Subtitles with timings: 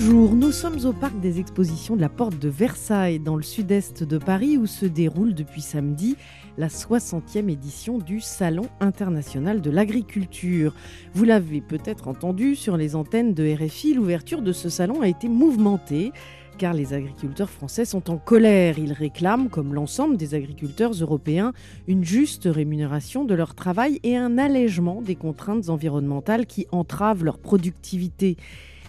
[0.00, 4.04] Bonjour, nous sommes au parc des expositions de la Porte de Versailles, dans le sud-est
[4.04, 6.14] de Paris, où se déroule depuis samedi
[6.56, 10.72] la 60e édition du Salon international de l'agriculture.
[11.14, 15.28] Vous l'avez peut-être entendu sur les antennes de RFI, l'ouverture de ce salon a été
[15.28, 16.12] mouvementée
[16.58, 18.78] car les agriculteurs français sont en colère.
[18.78, 21.52] Ils réclament, comme l'ensemble des agriculteurs européens,
[21.88, 27.38] une juste rémunération de leur travail et un allègement des contraintes environnementales qui entravent leur
[27.38, 28.36] productivité.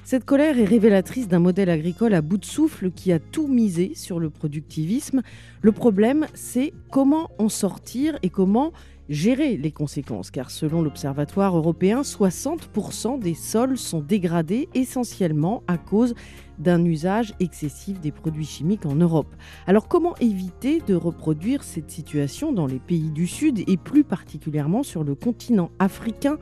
[0.09, 3.91] Cette colère est révélatrice d'un modèle agricole à bout de souffle qui a tout misé
[3.93, 5.21] sur le productivisme.
[5.61, 8.73] Le problème, c'est comment en sortir et comment
[9.07, 16.15] gérer les conséquences, car selon l'Observatoire européen, 60% des sols sont dégradés essentiellement à cause
[16.57, 19.35] d'un usage excessif des produits chimiques en Europe.
[19.67, 24.81] Alors comment éviter de reproduire cette situation dans les pays du Sud et plus particulièrement
[24.81, 26.39] sur le continent africain?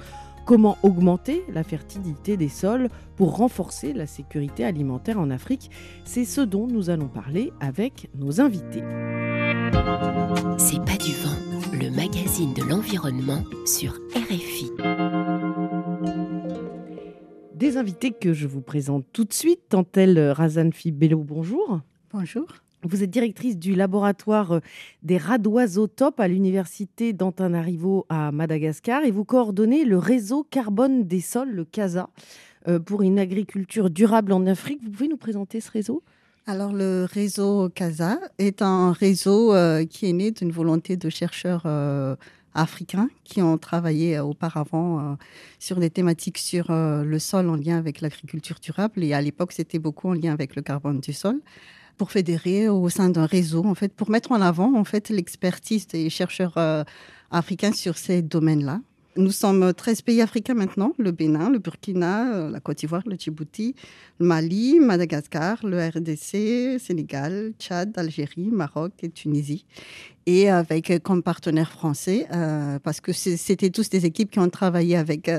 [0.47, 5.69] Comment augmenter la fertilité des sols pour renforcer la sécurité alimentaire en Afrique?
[6.05, 8.81] C'est ce dont nous allons parler avec nos invités.
[10.57, 11.35] C'est pas du vent.
[11.73, 14.71] Le magazine de l'environnement sur RFI.
[17.53, 19.67] Des invités que je vous présente tout de suite.
[19.67, 21.81] Tantelle Razan Fibello, bonjour.
[22.13, 22.47] Bonjour.
[22.83, 24.61] Vous êtes directrice du laboratoire
[25.01, 31.49] des radoisotopes à l'université d'Antananarivo à Madagascar et vous coordonnez le réseau carbone des sols,
[31.49, 32.07] le CASA,
[32.67, 34.79] euh, pour une agriculture durable en Afrique.
[34.83, 36.03] Vous pouvez nous présenter ce réseau?
[36.45, 41.63] Alors, le réseau CASA est un réseau euh, qui est né d'une volonté de chercheurs
[41.65, 42.15] euh,
[42.53, 45.17] africains qui ont travaillé auparavant
[45.59, 49.03] sur des thématiques sur le sol en lien avec l'agriculture durable.
[49.03, 51.39] Et à l'époque, c'était beaucoup en lien avec le carbone du sol
[51.97, 55.87] pour fédérer au sein d'un réseau, en fait, pour mettre en avant en fait l'expertise
[55.87, 56.83] des chercheurs euh,
[57.31, 58.79] africains sur ces domaines-là.
[59.15, 63.15] Nous sommes 13 pays africains maintenant, le Bénin, le Burkina, euh, la Côte d'Ivoire, le
[63.15, 63.73] Djibouti,
[64.19, 69.65] le Mali, Madagascar, le RDC, Sénégal, Tchad, Algérie, Maroc et Tunisie.
[70.27, 74.95] Et avec comme partenaires français, euh, parce que c'était tous des équipes qui ont travaillé
[74.95, 75.31] avec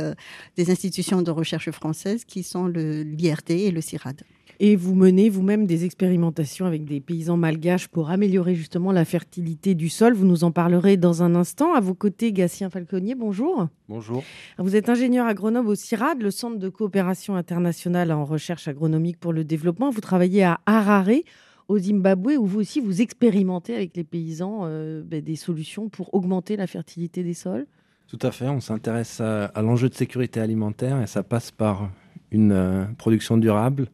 [0.56, 4.24] des institutions de recherche françaises qui sont l'IRD et le CIRAD.
[4.60, 9.76] Et vous menez vous-même des expérimentations avec des paysans malgaches pour améliorer justement la fertilité
[9.76, 10.14] du sol.
[10.14, 11.74] Vous nous en parlerez dans un instant.
[11.74, 13.68] À vos côtés, Gatien Falconnier, bonjour.
[13.88, 14.24] Bonjour.
[14.58, 19.32] Vous êtes ingénieur agronome au CIRAD, le Centre de coopération internationale en recherche agronomique pour
[19.32, 19.91] le développement.
[19.91, 21.22] Vous travaillez à Harare,
[21.68, 26.12] au Zimbabwe, où vous aussi vous expérimentez avec les paysans euh, ben, des solutions pour
[26.14, 27.68] augmenter la fertilité des sols.
[28.08, 28.48] Tout à fait.
[28.48, 31.91] On s'intéresse à, à l'enjeu de sécurité alimentaire et ça passe par
[32.32, 33.86] une euh, production durable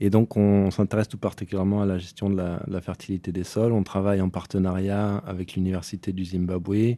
[0.00, 3.72] et donc, on s'intéresse tout particulièrement à la gestion de la, fertilité des sols.
[3.72, 6.96] On travaille en partenariat avec l'Université du Zimbabwe,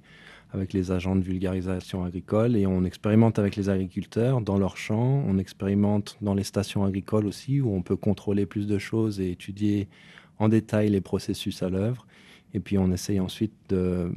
[0.52, 5.22] avec les agents de vulgarisation agricole, et on expérimente avec les agriculteurs dans leurs champs.
[5.26, 9.30] On expérimente dans les stations agricoles aussi, où on peut contrôler plus de choses et
[9.30, 9.88] étudier
[10.38, 12.04] en détail les processus à l'œuvre.
[12.52, 14.10] Et puis, on essaye ensuite de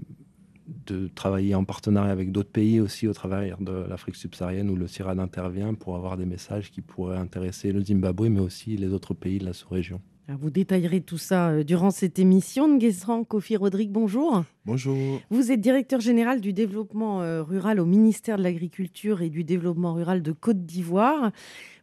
[0.85, 4.87] de travailler en partenariat avec d'autres pays aussi au travers de l'Afrique subsaharienne où le
[4.87, 9.13] CIRAD intervient pour avoir des messages qui pourraient intéresser le Zimbabwe mais aussi les autres
[9.13, 10.01] pays de la sous-région.
[10.39, 12.67] Vous détaillerez tout ça durant cette émission.
[12.67, 14.43] Nguesran Kofi Rodrigue, bonjour.
[14.65, 15.19] Bonjour.
[15.29, 20.21] Vous êtes directeur général du développement rural au ministère de l'Agriculture et du développement rural
[20.21, 21.31] de Côte d'Ivoire.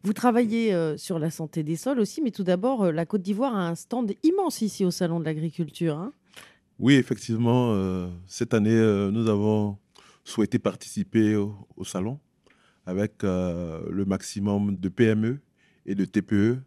[0.03, 3.69] Vous travaillez sur la santé des sols aussi, mais tout d'abord, la Côte d'Ivoire a
[3.69, 5.98] un stand immense ici au Salon de l'Agriculture.
[5.98, 6.12] Hein
[6.78, 9.78] oui, effectivement, euh, cette année, euh, nous avons
[10.25, 12.21] souhaité participer au, au salon
[12.87, 15.41] avec euh, le maximum de PME
[15.87, 16.59] et de TPE.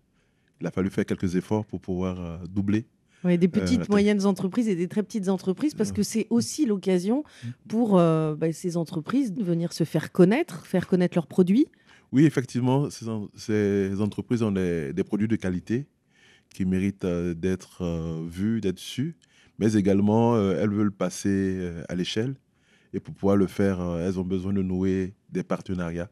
[0.60, 2.86] Il a fallu faire quelques efforts pour pouvoir doubler.
[3.24, 7.24] Oui, des petites, moyennes entreprises et des très petites entreprises, parce que c'est aussi l'occasion
[7.68, 11.66] pour bah, ces entreprises de venir se faire connaître, faire connaître leurs produits.
[12.12, 13.06] Oui, effectivement, ces,
[13.36, 15.88] ces entreprises ont des, des, produits de qualité
[16.54, 17.84] qui méritent d'être
[18.28, 19.16] vus, d'être su
[19.62, 22.36] mais également euh, elles veulent passer euh, à l'échelle.
[22.94, 26.10] Et pour pouvoir le faire, euh, elles ont besoin de nouer des partenariats.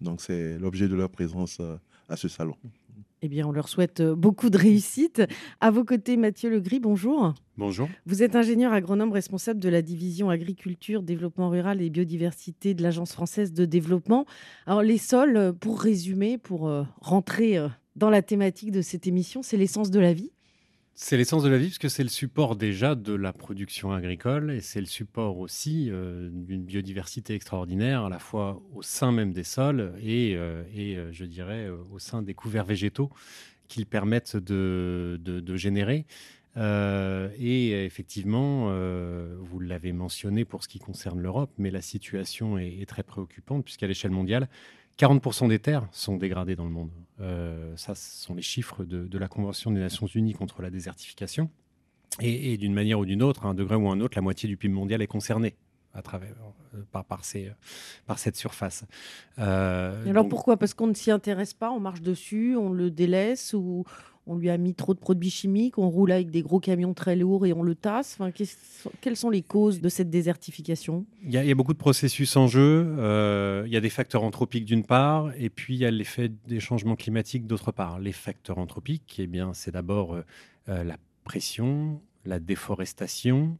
[0.00, 1.60] Donc c'est l'objet de leur présence
[2.08, 2.54] à ce salon.
[3.22, 5.22] Eh bien, on leur souhaite beaucoup de réussite.
[5.60, 7.34] À vos côtés, Mathieu Legris, bonjour.
[7.56, 7.88] Bonjour.
[8.06, 13.12] Vous êtes ingénieur agronome responsable de la division agriculture, développement rural et biodiversité de l'Agence
[13.12, 14.24] française de développement.
[14.66, 17.58] Alors, les sols, pour résumer, pour rentrer
[17.96, 20.30] dans la thématique de cette émission, c'est l'essence de la vie
[21.00, 24.50] C'est l'essence de la vie parce que c'est le support déjà de la production agricole
[24.50, 29.32] et c'est le support aussi euh, d'une biodiversité extraordinaire à la fois au sein même
[29.32, 33.12] des sols et, euh, euh, je dirais au sein des couverts végétaux
[33.68, 36.04] qu'ils permettent de, de, générer.
[36.56, 38.72] et effectivement,
[39.38, 43.62] vous l'avez mentionné pour ce qui concerne l'Europe, mais la situation est, est très préoccupante
[43.62, 44.48] puisqu'à l'échelle mondiale,
[44.98, 46.90] 40% des terres sont dégradées dans le monde.
[47.20, 51.50] Euh, ça, ce sont les chiffres de, la Convention des Nations Unies contre la désertification.
[52.20, 54.56] Et, d'une manière ou d'une autre, à un degré ou un autre, la moitié du
[54.56, 55.54] PIB mondial est concernée
[55.94, 56.34] à travers,
[56.74, 57.22] euh, par, par,
[58.06, 58.84] par, cette surface.
[59.38, 60.56] Euh, alors pourquoi?
[60.56, 63.84] Parce qu'on ne s'y intéresse pas, on marche dessus, on le délaisse ou
[64.28, 67.16] on lui a mis trop de produits chimiques, on roule avec des gros camions très
[67.16, 68.16] lourds et on le tasse.
[68.20, 68.30] Enfin,
[69.00, 71.06] quelles sont les causes de cette désertification?
[71.24, 72.94] Il y, a, beaucoup de processus en jeu.
[72.98, 76.30] Euh, il y a des facteurs anthropiques d'une part, et puis il y a l'effet
[76.46, 77.98] des changements climatiques d'autre part.
[77.98, 80.22] Les facteurs anthropiques, eh bien, c'est d'abord euh,
[80.68, 83.56] euh, la pression, la déforestation,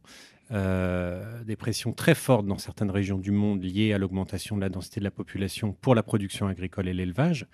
[0.51, 4.69] euh, des pressions très fortes dans certaines régions du monde liées à l'augmentation de la
[4.69, 7.45] densité de la population pour la production agricole et l'élevage,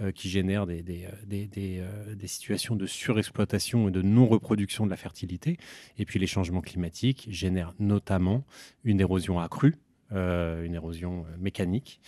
[0.00, 4.96] euh, qui génèrent des, des, euh, des, situations de surexploitation et de non-reproduction de la
[4.96, 5.56] fertilité.
[5.98, 8.44] Et puis les changements climatiques génèrent notamment
[8.84, 9.74] une érosion accrue,
[10.10, 12.00] une érosion mécanique,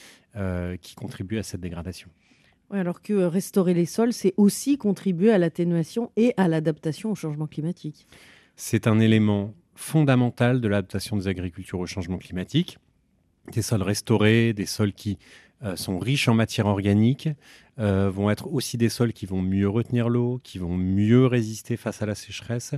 [0.81, 2.09] qui contribue à cette dégradation.
[2.71, 7.47] alors que restaurer les sols, c'est aussi contribuer à l'atténuation et à l'adaptation au changement
[7.47, 8.07] climatique.
[8.55, 12.79] C'est un élément fondamentale de l'adaptation des agricultures au changement climatique.
[13.53, 15.19] Des sols restaurés, des sols qui
[15.63, 17.31] euh, sont riches en matière organique,
[17.79, 21.79] euh, vont être aussi des sols qui vont mieux retenir l'eau, qui vont mieux résister
[21.79, 22.75] face à la sécheresse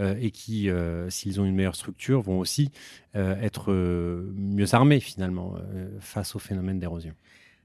[0.00, 0.70] euh, et qui,
[1.08, 2.70] s'ils ont une meilleure structure, vont aussi
[3.14, 5.54] être mieux armés finalement
[6.00, 7.12] face au phénomène d'érosion.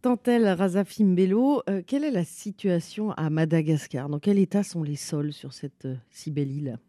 [0.02, 4.10] Tantel Razafim Bello, quelle est la situation à Madagascar?
[4.10, 6.80] Dans quel état sont les sols sur cette si belle île?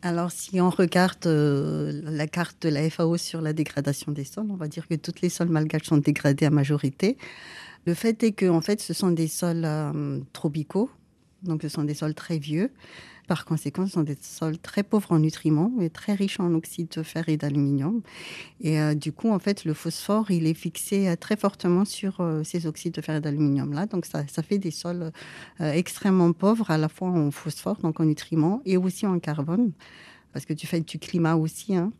[0.00, 4.46] Alors, si on regarde euh, la carte de la FAO sur la dégradation des sols,
[4.48, 7.16] on va dire que tous les sols malgaches sont dégradés à majorité.
[7.84, 10.88] Le fait est que, en fait, ce sont des sols euh, tropicaux,
[11.42, 12.70] donc ce sont des sols très vieux.
[13.28, 16.88] Par conséquent, ce sont des sols très pauvres en nutriments et très riches en oxyde
[16.96, 18.00] de fer et d'aluminium.
[18.62, 22.20] Et euh, du coup, en fait, le phosphore, il est fixé euh, très fortement sur
[22.20, 23.84] euh, ces oxydes de fer et d'aluminium-là.
[23.84, 25.12] Donc, ça, ça, fait des sols
[25.60, 29.72] extrêmement pauvres, à la fois en phosphore, donc en nutriments, et aussi en carbone,
[30.32, 31.76] parce que tu fais du climat aussi.
[31.76, 31.92] Hein.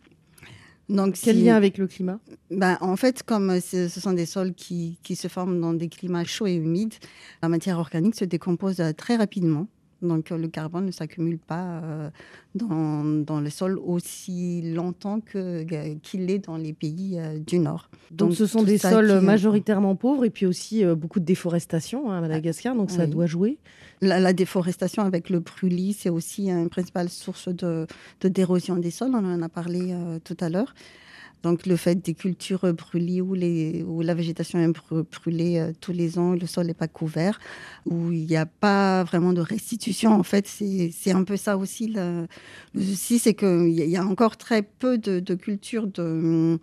[0.89, 2.21] Donc, Quel lien avec le climat?
[2.51, 6.25] Ben, En fait, comme ce sont des sols qui, qui, se forment dans des climats
[6.25, 6.95] chauds et humides,
[7.43, 9.67] la matière organique se décompose très rapidement.
[10.03, 12.11] Donc euh, le carbone ne s'accumule pas euh,
[12.55, 17.91] dans, dans, le sol aussi longtemps qu'il est dans les pays euh, du Nord.
[18.11, 22.21] Donc, ce sont des sols majoritairement pauvres et puis aussi beaucoup de déforestation hein, à
[22.21, 23.59] Madagascar, donc ça doit jouer.
[24.01, 27.87] La, déforestation avec le brûlis, c'est aussi une principale source de,
[28.23, 30.75] d'érosion des sols, on en a parlé tout à l'heure.
[31.43, 36.33] Donc le fait des cultures brûlées où, la végétation est brûlée euh, tous les ans,
[36.33, 37.39] le sol n'est pas couvert,
[37.87, 41.89] où il n'y a pas vraiment de restitution, en fait, c'est un peu ça aussi.
[41.89, 42.27] Le,
[42.75, 46.59] souci, c'est qu'il y a encore très peu de, de cultures de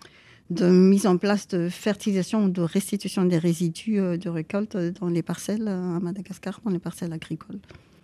[0.50, 5.07] de mise en place de fertilisation ou de restitution des résidus euh, de récolte dans
[5.07, 7.60] les parcelles euh, à Madagascar, dans les parcelles agricoles.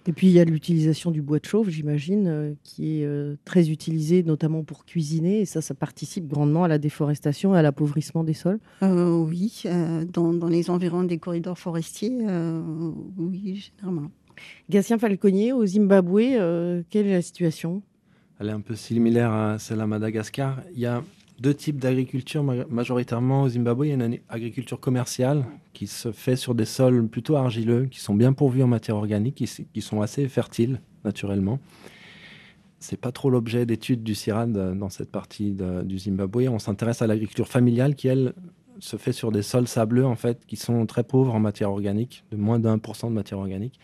[0.07, 3.35] Et puis il y a l'utilisation du bois de chauffe, j'imagine, euh, qui est euh,
[3.45, 5.41] très utilisé notamment pour cuisiner.
[5.41, 8.59] Et ça, ça participe grandement à la déforestation et à l'appauvrissement des sols.
[8.81, 9.63] Euh, oui,
[10.11, 12.17] dans, dans, les environs des corridors forestiers,
[13.17, 14.11] oui, généralement.
[14.69, 17.83] Gatien Falconier, au Zimbabwe, quelle est la situation?
[18.39, 20.61] Elle est un peu similaire à celle à Madagascar.
[20.73, 21.03] Il y a
[21.41, 23.85] deux types d'agriculture majoritairement au Zimbabwe.
[23.85, 25.43] Il y a une agriculture commerciale
[25.73, 29.35] qui se fait sur des sols plutôt argileux, qui sont bien pourvus en matière organique,
[29.35, 31.59] qui, sont assez fertiles naturellement.
[32.79, 36.47] C'est pas trop l'objet d'études du CIRAD dans cette partie du Zimbabwe.
[36.47, 38.33] On s'intéresse à l'agriculture familiale qui, elle,
[38.79, 42.23] se fait sur des sols sableux, en fait, qui sont très pauvres en matière organique,
[42.31, 43.79] de moins de 1% de matière organique.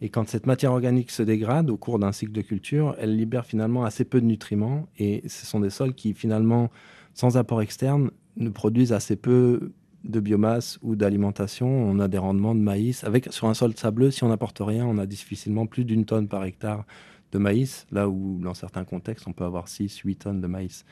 [0.00, 3.44] Et quand cette matière organique se dégrade au cours d'un cycle de culture, elle libère
[3.44, 4.86] finalement assez peu de nutriments.
[4.98, 6.70] Et ce sont des sols qui, finalement,
[7.14, 9.72] sans apport externe, ne produisent assez peu
[10.04, 11.68] de biomasse ou d'alimentation.
[11.68, 13.04] On a des rendements de maïs.
[13.04, 16.28] Avec, sur un sol sableux, si on n'apporte rien, on a difficilement plus d'une tonne
[16.28, 16.86] par hectare
[17.32, 20.84] de maïs, là où dans certains contextes, on peut avoir 6, 8 tonnes de maïs.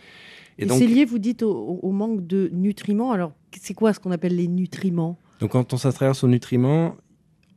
[0.59, 3.11] Et, donc, c'est lié, vous dites, au, au manque de nutriments.
[3.11, 5.19] Alors, c'est quoi ce qu'on appelle les nutriments?
[5.41, 6.97] Donc quand on s'intéresse aux nutriments,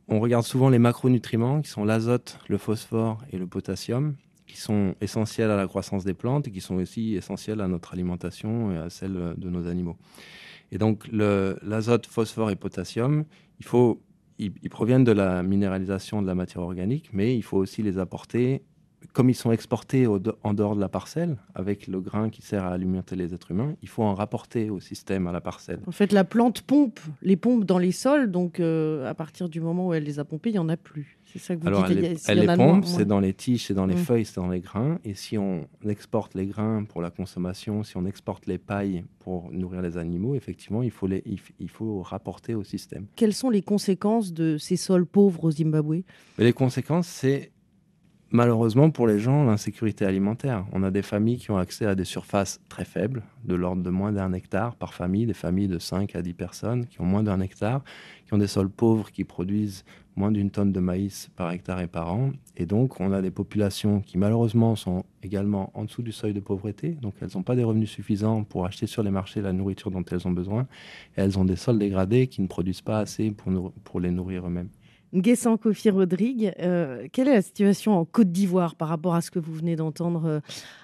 [0.08, 4.16] on regarde souvent les macronutriments qui sont l'azote, le phosphore et le potassium,
[4.46, 7.94] qui sont essentiels à la croissance des plantes et qui sont aussi essentiels à notre
[7.94, 9.96] alimentation et à celle de nos animaux.
[10.72, 13.24] Et donc l'azote, phosphore et potassium,
[13.60, 14.02] il faut,
[14.38, 18.62] ils, proviennent de la minéralisation de la matière organique, mais il faut aussi les apporter
[19.12, 22.72] comme ils sont exportés en dehors de la parcelle, avec le grain qui sert à
[22.72, 25.80] alimenter les êtres humains, il faut en rapporter au système, à la parcelle.
[25.86, 29.60] En fait, la plante pompe les pompes dans les sols, donc euh, à partir du
[29.60, 31.18] moment où elle les a pompés, il n'y en a plus.
[31.32, 31.98] C'est ça que vous Alors, dites.
[32.28, 33.98] Elle, les pompe, c'est dans les tiges, c'est dans les mmh.
[33.98, 34.98] feuilles, c'est dans les grains.
[35.04, 39.50] Et si on exporte les grains pour la consommation, si on exporte les pailles pour
[39.50, 41.22] nourrir les animaux, effectivement, il faut, les,
[41.58, 43.06] il, faut rapporter au système.
[43.16, 46.02] Quelles sont les conséquences de ces sols pauvres au Zimbabwe?
[46.38, 47.50] Les conséquences, c'est
[48.34, 50.64] Malheureusement pour les gens, l'insécurité alimentaire.
[50.72, 53.90] On a des familles qui ont accès à des surfaces très faibles, de l'ordre de
[53.90, 57.22] moins d'un hectare par famille, des familles de 5 à 10 personnes qui ont moins
[57.22, 57.84] d'un hectare,
[58.24, 59.84] qui ont des sols pauvres qui produisent
[60.16, 62.30] moins d'une tonne de maïs par hectare et par an.
[62.56, 66.40] Et donc, on a des populations qui malheureusement sont également en dessous du seuil de
[66.40, 66.92] pauvreté.
[67.02, 70.04] Donc, elles n'ont pas des revenus suffisants pour acheter sur les marchés la nourriture dont
[70.10, 70.62] elles ont besoin.
[71.18, 74.46] Et elles ont des sols dégradés qui ne produisent pas assez pour, pour les nourrir
[74.46, 74.70] eux-mêmes.
[75.14, 79.30] Nguessan Kofi Rodrigue, euh, quelle est la situation en Côte d'Ivoire par rapport à ce
[79.30, 80.40] que vous venez d'entendre euh,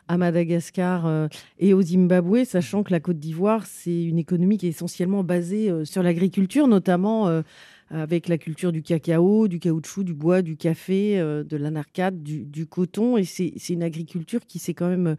[0.07, 4.67] à Madagascar euh, et au Zimbabwe, sachant que la Côte d'Ivoire, c'est une économie qui
[4.67, 7.43] est essentiellement basée sur l'agriculture, notamment
[7.91, 12.67] avec la culture du cacao, du caoutchouc, du bois, du café, de l'anarcade, du, du,
[12.67, 13.17] coton.
[13.17, 15.17] Et c'est une agriculture qui s'est quand même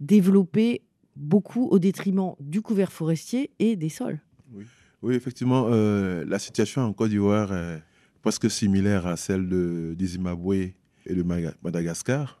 [0.00, 0.82] développée
[1.16, 4.20] beaucoup au détriment du couvert forestier et des sols.
[4.52, 4.64] Oui,
[5.02, 7.52] oui effectivement, la situation en Côte d'Ivoire
[8.22, 10.72] presque similaire à celle de, Zimbabwe
[11.06, 11.22] et de
[11.62, 12.40] Madagascar.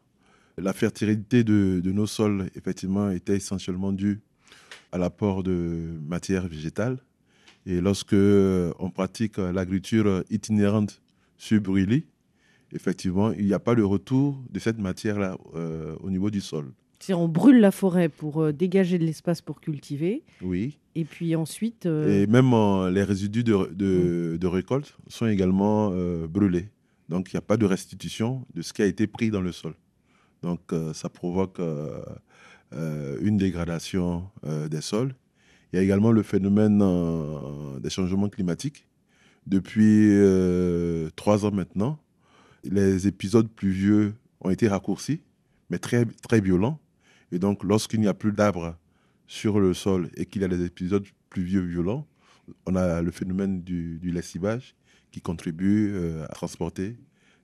[0.58, 4.20] La fertilité de, nos sols, effectivement, était essentiellement due
[4.92, 6.98] à l'apport de matières végétales.
[7.66, 11.00] Et lorsque on pratique l'agriculture itinérante
[11.38, 12.06] sur brûlis,
[12.72, 16.72] effectivement, il n'y a pas de retour de cette matière-là euh, au niveau du sol.
[17.08, 20.22] On brûle la forêt pour euh, dégager de l'espace pour cultiver.
[20.42, 20.78] Oui.
[20.94, 21.86] Et puis ensuite.
[21.86, 22.52] Euh, Et même
[22.92, 24.46] les résidus de, de, mm.
[24.46, 26.68] récolte sont également euh, brûlés.
[27.08, 29.52] Donc il n'y a pas de restitution de ce qui a été pris dans le
[29.52, 29.74] sol.
[30.42, 30.60] Donc
[30.94, 31.60] ça provoque
[32.72, 34.24] une dégradation
[34.70, 35.12] des sols.
[35.72, 36.82] Il y a également le phénomène
[37.80, 38.86] des changements climatiques.
[39.46, 40.08] Depuis
[41.16, 41.98] trois ans maintenant,
[42.62, 45.20] les épisodes pluvieux ont été raccourcis,
[45.68, 46.78] mais très, très violents.
[47.32, 48.76] Et donc, lorsqu'il n'y a plus d'arbres
[49.26, 52.06] sur le sol et qu'il y a des épisodes pluvieux violents,
[52.66, 54.74] on a le phénomène du, du lessivage
[55.10, 56.96] qui contribue euh, à transporter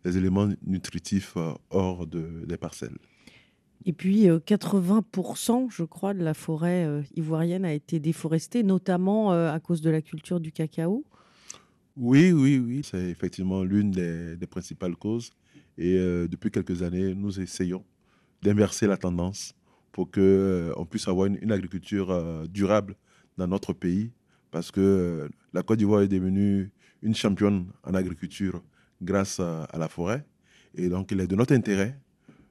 [0.05, 2.97] les éléments nutritifs euh, hors de, des parcelles.
[3.85, 9.61] Et puis, 80%, euh, je crois, de la forêt ivoirienne a été déforestée, notamment à
[9.61, 11.05] cause de la culture du cacao.
[11.97, 15.31] Oui, oui, oui, c'est effectivement l'une des, des, principales causes.
[15.79, 17.85] Et depuis quelques années, nous essayons
[18.43, 19.55] d'inverser la tendance
[19.97, 22.97] pour qu'on euh, puisse avoir une, agriculture euh, durable
[23.39, 24.13] dans notre pays,
[24.51, 28.63] parce que euh, la Côte d'Ivoire est devenue une championne en agriculture
[29.01, 30.23] grâce à, la forêt.
[30.75, 31.99] Et donc, il est de notre intérêt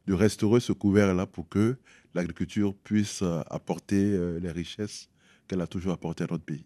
[0.07, 1.75] de restaurer ce couvert-là pour que
[2.15, 5.07] l'agriculture puisse apporter les richesses
[5.47, 6.65] qu'elle a toujours apportées à notre pays.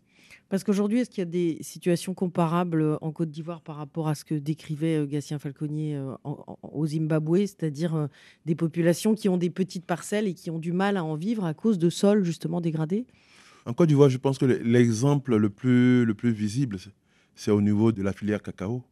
[0.50, 4.08] Parce qu'aujourd'hui, est-ce qu'il y a des situations comparables euh, en Côte d'Ivoire par rapport
[4.08, 6.16] à ce que décrivait euh, Gatien Falconier euh,
[6.64, 8.10] au Zimbabwe, c'est-à-dire
[8.46, 11.46] des populations qui ont des petites parcelles et qui ont du mal à en vivre
[11.46, 13.06] à cause de sols justement dégradés?
[13.68, 16.78] En Côte d'Ivoire, je pense que l'exemple le plus, le plus visible,
[17.36, 18.84] c'est au niveau de la filière cacao.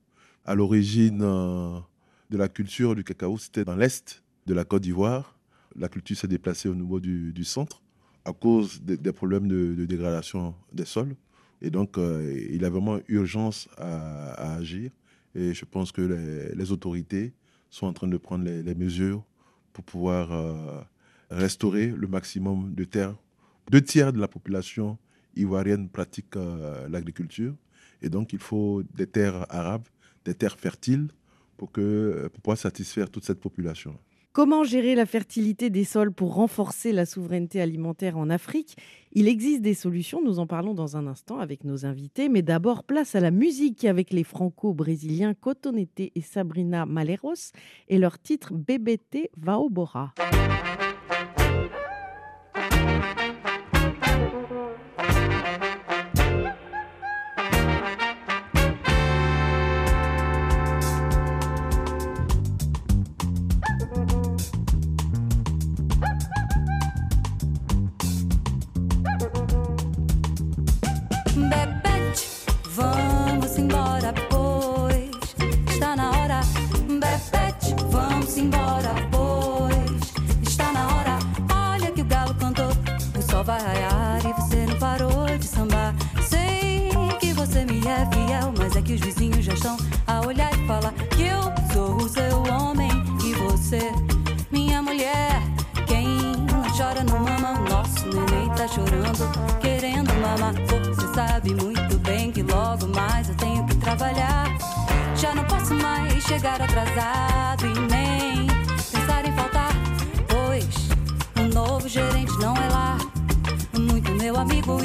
[0.46, 5.40] À l'origine de la culture du cacao, c'était dans l'est de la Côte d'Ivoire.
[5.76, 7.82] La culture s'est déplacée au niveau du, centre
[8.26, 11.16] à cause des, problèmes de dégradation des sols.
[11.62, 14.92] Et donc, euh, il a vraiment urgence à, agir.
[15.36, 17.34] Et je pense que les, autorités
[17.70, 19.24] sont en train de prendre les, mesures
[19.74, 20.82] pour pouvoir euh,
[21.30, 23.16] restaurer le maximum de terres.
[23.70, 24.98] Deux tiers de la population
[25.36, 27.56] ivoirienne pratique euh, l'agriculture.
[28.02, 29.88] Et donc, il faut des terres arabes,
[30.26, 31.10] des terres fertiles
[31.58, 33.98] pour, que, pour pouvoir satisfaire toute cette population.
[34.38, 38.78] Comment gérer la fertilité des sols pour renforcer la souveraineté alimentaire en Afrique?
[39.12, 42.84] Il existe des solutions, nous en parlons dans un instant avec nos invités, mais d'abord
[42.84, 47.52] place à la musique avec les franco-brésiliens Cotonete et Sabrina Maleros
[47.88, 50.14] et leur titre BBT Vaobora.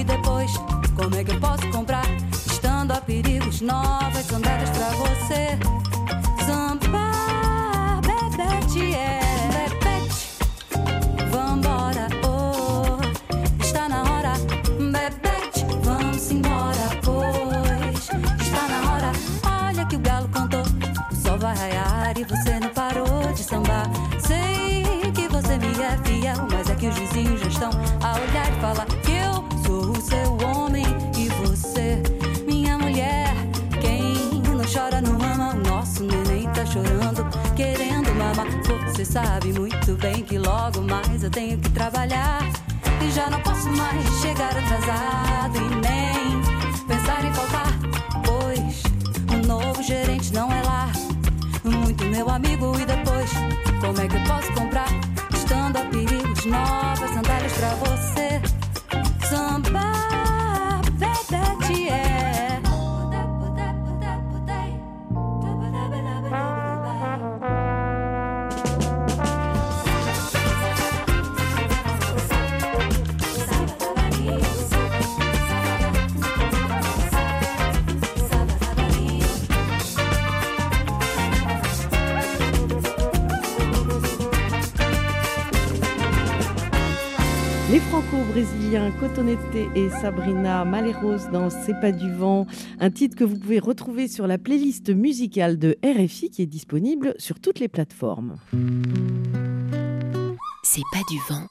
[0.03, 0.51] E depois,
[0.97, 2.05] como é que eu posso comprar?
[2.33, 5.72] Estando a perigos, novas sandálias pra você.
[39.13, 42.41] Sabe muito bem que logo mais eu tenho que trabalhar.
[43.03, 46.41] E já não posso mais chegar atrasado e nem
[46.87, 47.79] pensar em faltar,
[48.25, 48.83] pois
[49.31, 50.91] o novo gerente não é lá.
[51.63, 53.31] Muito meu amigo, e depois,
[53.83, 54.89] como é que eu posso comprar?
[55.35, 56.82] Estando a perigos, novas sandálias
[87.73, 89.39] Les franco-brésiliens Cotonete
[89.75, 92.47] et Sabrina Maleros dans C'est pas du vent,
[92.79, 97.15] un titre que vous pouvez retrouver sur la playlist musicale de RFI qui est disponible
[97.17, 98.37] sur toutes les plateformes.
[100.63, 101.47] C'est pas du vent.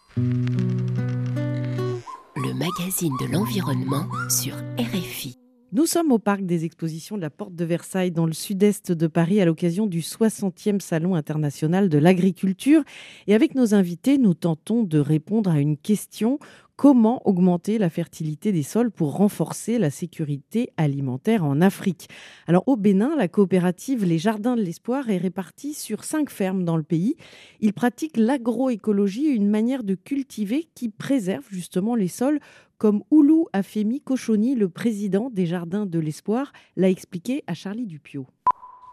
[2.36, 5.40] Le magazine de l'environnement sur RFI.
[5.74, 9.08] Nous sommes au parc des expositions de la Porte de Versailles dans le sud-est de
[9.08, 12.84] Paris à l'occasion du 60e Salon international de l'agriculture.
[13.28, 16.39] Et avec nos invités, nous tentons de répondre à une question.
[16.76, 22.10] Comment augmenter la fertilité des sols pour renforcer la sécurité alimentaire en Afrique?
[22.48, 26.78] Alors au Bénin, la coopérative Les Jardins de l'Espoir est répartie sur cinq fermes dans
[26.78, 27.15] le pays.
[27.62, 32.39] Ils pratiquent l'agroécologie, une manière de cultiver qui préserve justement les sols
[32.82, 38.26] comme Oulou Afemi Kochoni, le président des Jardins de l'Espoir, l'a expliqué à Charlie Dupio.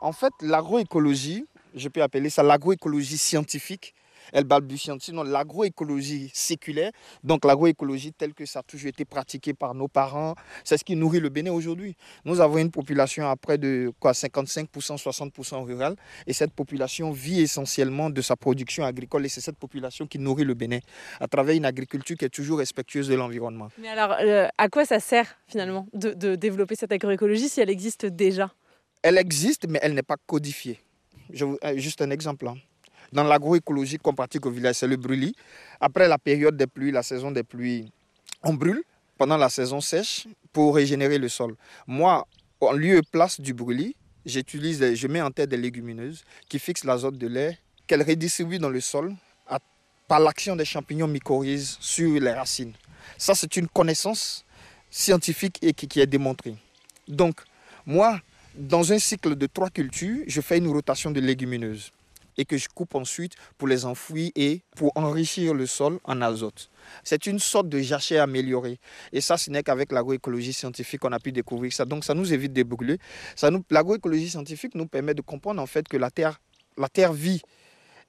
[0.02, 3.94] En fait, l'agroécologie, je peux appeler ça l'agroécologie scientifique,
[4.32, 6.92] elle balbutie, sinon l'agroécologie séculaire,
[7.24, 10.96] donc l'agroécologie telle que ça a toujours été pratiqué par nos parents, c'est ce qui
[10.96, 11.96] nourrit le Bénin aujourd'hui.
[12.24, 17.40] Nous avons une population à près de quoi, 55%, 60% rurale, et cette population vit
[17.40, 20.78] essentiellement de sa production agricole, et c'est cette population qui nourrit le Bénin
[21.20, 23.68] à travers une agriculture qui est toujours respectueuse de l'environnement.
[23.80, 27.70] Mais alors, euh, à quoi ça sert finalement de, de développer cette agroécologie si elle
[27.70, 28.52] existe déjà?
[29.02, 30.78] Elle existe, mais elle n'est pas codifiée.
[31.32, 32.48] Je vous, euh, juste un exemple.
[32.48, 32.56] hein.
[33.12, 35.34] Dans l'agroécologie qu'on pratique au village, c'est le brûlis.
[35.80, 37.90] Après la période des pluies, la saison des pluies,
[38.42, 38.82] on brûle
[39.16, 41.56] pendant la saison sèche pour régénérer le sol.
[41.86, 42.26] Moi,
[42.60, 46.84] en lieu et place du brûlis, j'utilise, je mets en tête des légumineuses qui fixent
[46.84, 47.54] l'azote de l'air,
[47.86, 49.14] qu'elles redistribuent dans le sol
[50.06, 52.72] par l'action des champignons mycorhizes sur les racines.
[53.18, 54.44] Ça, c'est une connaissance
[54.90, 56.56] scientifique et qui est démontrée.
[57.06, 57.40] Donc,
[57.84, 58.18] moi,
[58.54, 61.90] dans un cycle de trois cultures, je fais une rotation de légumineuses
[62.38, 66.70] et que je coupe ensuite pour les enfouir et pour enrichir le sol en azote.
[67.04, 68.78] C'est une sorte de jachère améliorée.
[69.12, 71.84] Et ça, ce n'est qu'avec l'agroécologie scientifique qu'on a pu découvrir ça.
[71.84, 72.98] Donc, ça nous évite de brûler.
[73.70, 76.40] L'agroécologie scientifique nous permet de comprendre en fait que la Terre,
[76.78, 77.42] la terre vit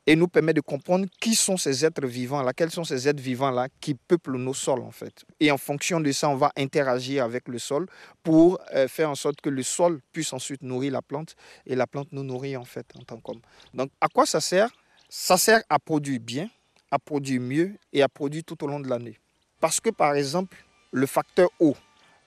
[0.10, 3.68] et nous permet de comprendre qui sont ces êtres vivants-là, quels sont ces êtres vivants-là
[3.80, 5.24] qui peuplent nos sols en fait.
[5.40, 7.86] Et en fonction de ça, on va interagir avec le sol
[8.24, 11.36] pour euh, faire en sorte que le sol puisse ensuite nourrir la plante
[11.68, 13.42] et la plante nous nourrit en fait en tant qu'homme.
[13.76, 14.72] Donc à quoi ça sert?
[15.10, 16.50] Ça sert à produire bien,
[16.90, 19.20] à produire mieux et à produire tout au long de l'année.
[19.60, 20.58] Parce que par exemple,
[20.92, 21.76] le facteur eau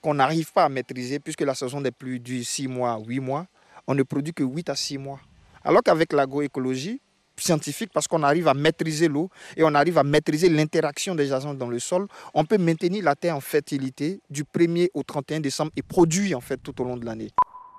[0.02, 3.48] qu'on n'arrive pas à maîtriser puisque la saison des pluies dure 6 mois, 8 mois,
[3.88, 5.18] on ne produit que 8 à 6 mois.
[5.64, 7.00] Alors qu'avec l'agroécologie,
[7.42, 11.54] scientifique parce qu'on arrive à maîtriser l'eau et on arrive à maîtriser l'interaction des agents
[11.54, 15.72] dans le sol, on peut maintenir la terre en fertilité du 1er au 31 décembre
[15.76, 17.30] et produire en fait tout au long de l'année.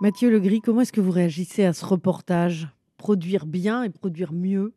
[0.02, 2.68] Mathieu Legris, comment est-ce que vous réagissez à ce reportage?
[2.98, 4.74] Produire bien et produire mieux?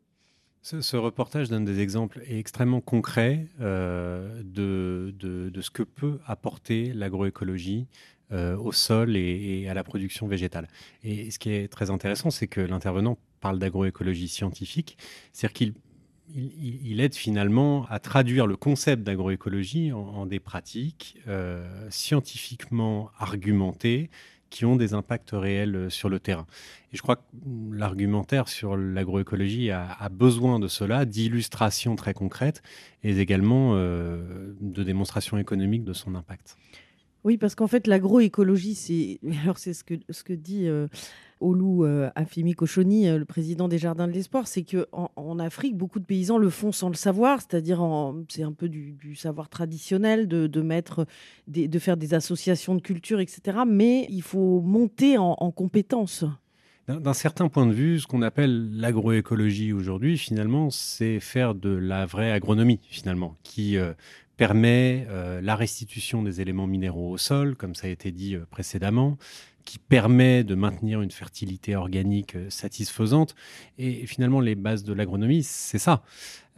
[0.61, 6.19] Ce, ce reportage donne des exemples extrêmement concrets euh, de, de, de ce que peut
[6.25, 7.87] apporter l'agroécologie
[8.33, 10.67] euh, au sol et, et à la production végétale.
[11.03, 14.97] Et ce qui est très intéressant, c'est que l'intervenant parle d'agroécologie scientifique,
[15.33, 15.73] c'est-à-dire qu'il
[16.35, 23.11] il, il- il aide finalement à traduire le concept d'agroécologie en, des pratiques euh, scientifiquement
[23.17, 24.09] argumentées
[24.49, 26.45] qui ont des impacts réels euh, sur le terrain.
[26.93, 27.21] Et je crois que
[27.71, 32.61] l'argumentaire sur l'agroécologie a, besoin de cela, d'illustrations très concrètes
[33.03, 36.57] et également euh, de démonstrations économiques de son impact.
[37.23, 40.67] Oui, parce qu'en fait, l'agroécologie, c'est alors c'est ce que ce que dit
[41.39, 45.77] Olu euh, Afimi Kochoni, euh, le président des Jardins de l'Espoir, c'est que en, Afrique,
[45.77, 47.79] beaucoup de paysans le font sans le savoir, c'est-à-dire
[48.29, 51.05] c'est un peu du, savoir traditionnel de, mettre
[51.47, 53.59] de faire des associations de culture, etc.
[53.67, 56.25] Mais il faut monter en, en compétences.
[56.87, 62.05] D'un certain point de vue, ce qu'on appelle l'agroécologie aujourd'hui, finalement, c'est faire de la
[62.05, 63.91] vraie agronomie, finalement, qui euh,
[64.37, 68.45] permet euh, la restitution des éléments minéraux au sol, comme ça a été dit euh,
[68.49, 69.17] précédemment,
[69.67, 73.35] qui permet de maintenir une fertilité organique euh, satisfaisante.
[73.77, 76.03] Et finalement, les bases de l'agronomie, c'est ça.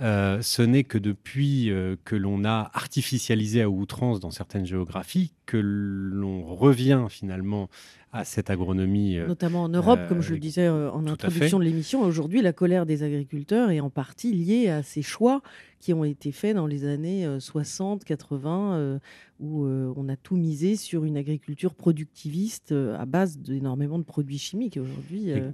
[0.01, 5.33] Euh, ce n'est que depuis euh, que l'on a artificialisé à outrance dans certaines géographies
[5.45, 7.67] que l'on revient finalement
[8.13, 9.17] à cette agronomie.
[9.17, 12.01] euh, notamment en Europe, comme je le disais en introduction de l'émission.
[12.01, 15.41] Aujourd'hui, la colère des agriculteurs est en partie liée à ces choix
[15.79, 18.99] qui ont été faits dans les années euh, 60, 80, euh,
[19.39, 24.03] où euh, on a tout misé sur une agriculture productiviste euh, à base d'énormément de
[24.03, 24.77] produits chimiques.
[24.81, 25.51] Aujourd'hui, euh,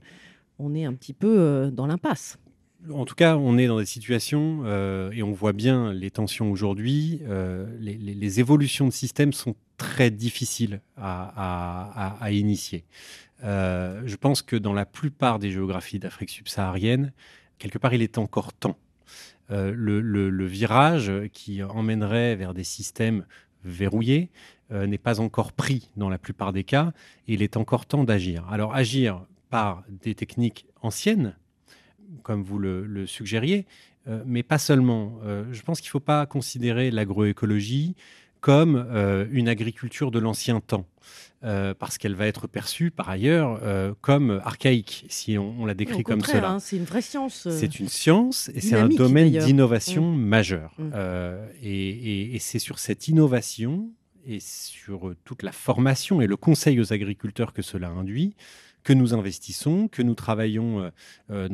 [0.59, 2.37] on est un petit peu euh, dans l'impasse.
[2.93, 6.51] En tout cas, on est dans des situations euh, et on voit bien les tensions
[6.51, 7.21] aujourd'hui.
[7.23, 12.83] euh, les, les- les évolutions de système sont très difficiles à, à- à- à initier.
[13.43, 17.11] Euh, je pense que dans la plupart des géographies d'Afrique subsaharienne,
[17.57, 18.77] quelque part, il est encore temps.
[19.51, 23.25] Euh, le, virage qui emmènerait vers des systèmes
[23.63, 24.31] verrouillés
[24.71, 26.93] euh, n'est pas encore pris dans la plupart des cas
[27.27, 28.47] et il est encore temps d'agir.
[28.49, 31.35] Alors agir par des techniques anciennes,
[32.23, 33.67] comme vous le, suggériez,
[34.07, 35.19] euh, mais pas seulement.
[35.51, 37.95] Je pense qu'il ne faut pas considérer l'agroécologie
[38.45, 40.85] comme euh, une agriculture de l'ancien temps,
[41.43, 45.73] euh, parce qu'elle va être perçue par ailleurs euh, comme archaïque, si on, on la
[45.73, 46.51] décrit Au comme cela.
[46.51, 47.47] hein, c'est une vraie science.
[47.49, 50.21] C'est une science et c'est un domaine d'innovation Mm.
[50.21, 50.75] majeur.
[50.77, 50.91] Mm.
[51.63, 53.89] Et et- et c'est sur cette innovation
[54.27, 58.35] et sur toute la formation et le conseil aux agriculteurs que cela induit
[58.83, 60.91] que nous investissons, que nous travaillons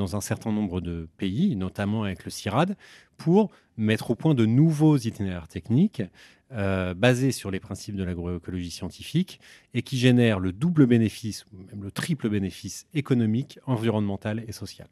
[0.02, 2.76] dans un certain nombre de pays, notamment avec le CIRAD,
[3.18, 6.02] pour mettre au point de nouveaux itinéraires techniques
[6.54, 9.40] euh, basés sur les principes de l'agroécologie scientifique
[9.74, 14.88] et qui génèrent le double bénéfice, même le triple bénéfice économique, environnemental et social.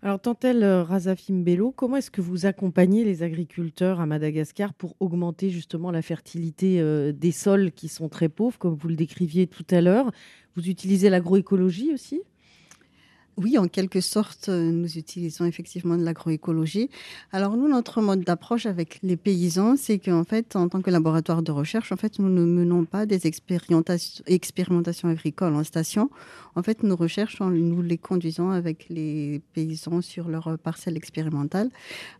[0.00, 5.50] Alors, Tantel Razafim Bello, comment est-ce que vous accompagnez les agriculteurs à Madagascar pour augmenter
[5.50, 9.66] justement la fertilité euh, des sols qui sont très pauvres, comme vous le décriviez tout
[9.70, 10.12] à l'heure?
[10.54, 12.22] Vous utilisez l'agroécologie aussi?
[13.40, 16.90] Oui, en quelque sorte, euh, nous utilisons effectivement de l'agroécologie.
[17.30, 21.44] Alors nous, notre mode d'approche avec les paysans, c'est qu'en fait, en tant que laboratoire
[21.44, 26.10] de recherche, en fait, nous ne menons pas des expérimentations, agricoles en station.
[26.56, 31.70] En fait, nos recherches, nous les conduisons avec les paysans sur leur parcelle expérimentale.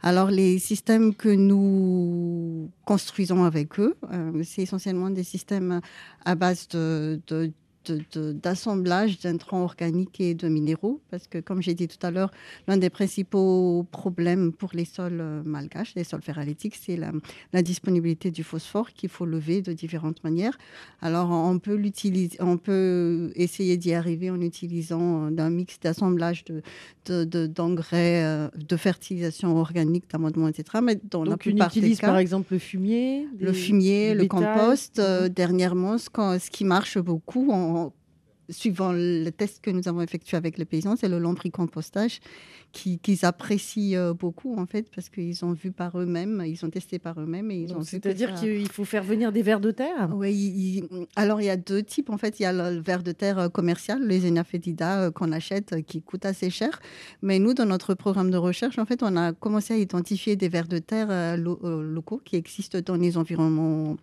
[0.02, 5.80] Alors les systèmes que nous construisons avec eux, euh, c'est essentiellement des systèmes
[6.24, 7.20] à base de-
[8.42, 12.30] d'assemblage d'intrants organiques et de minéraux, parce que comme j'ai dit tout à l'heure,
[12.66, 17.12] l'un des principaux problèmes pour les sols euh, malgaches, les sols ferralétiques, c'est la,
[17.52, 20.56] la disponibilité du phosphore qu'il faut lever de différentes manières.
[21.00, 26.62] Alors on peut l'utiliser, on peut essayer d'y arriver en utilisant d'un mix d'assemblage de,
[27.06, 30.78] de- de- d'engrais, euh, de fertilisation organique, d'amendement, etc.
[30.82, 34.14] Mais dans la Donc, on plupart des utilise cas, par exemple le fumier le fumier,
[34.14, 34.28] le bétail.
[34.28, 34.98] compost.
[34.98, 36.08] euh, dernièrement, ce,
[36.50, 37.77] qui marche beaucoup, en,
[38.50, 42.20] suivant le test que nous avons effectué avec les paysans, c'est le lombricompostage
[42.72, 46.70] qui- qu'ils apprécient euh, beaucoup, en fait, parce qu'ils ont vu par eux-mêmes, ils ont
[46.70, 49.60] testé par eux-mêmes et ils ont Donc, C'est-à-dire ça- qu'il faut faire venir des vers
[49.60, 50.10] de terre?
[50.14, 52.10] Oui, il- alors il y a deux types.
[52.10, 55.32] En fait, il y a le ver de terre euh, commercial, les Enafedida euh, qu'on
[55.32, 56.80] achète, qui coûtent assez cher.
[57.22, 60.48] Mais nous, dans notre programme de recherche, en fait, on a commencé à identifier des
[60.48, 63.96] vers de terre lo- locaux qui existent dans les environnements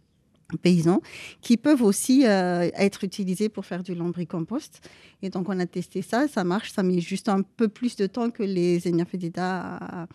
[0.61, 1.01] paysans,
[1.41, 4.81] qui peuvent aussi euh, être utilisés pour faire du lombricompost.
[5.21, 8.07] Et donc, on a testé ça, ça marche, ça met juste un peu plus de
[8.07, 10.07] temps que les Enafedida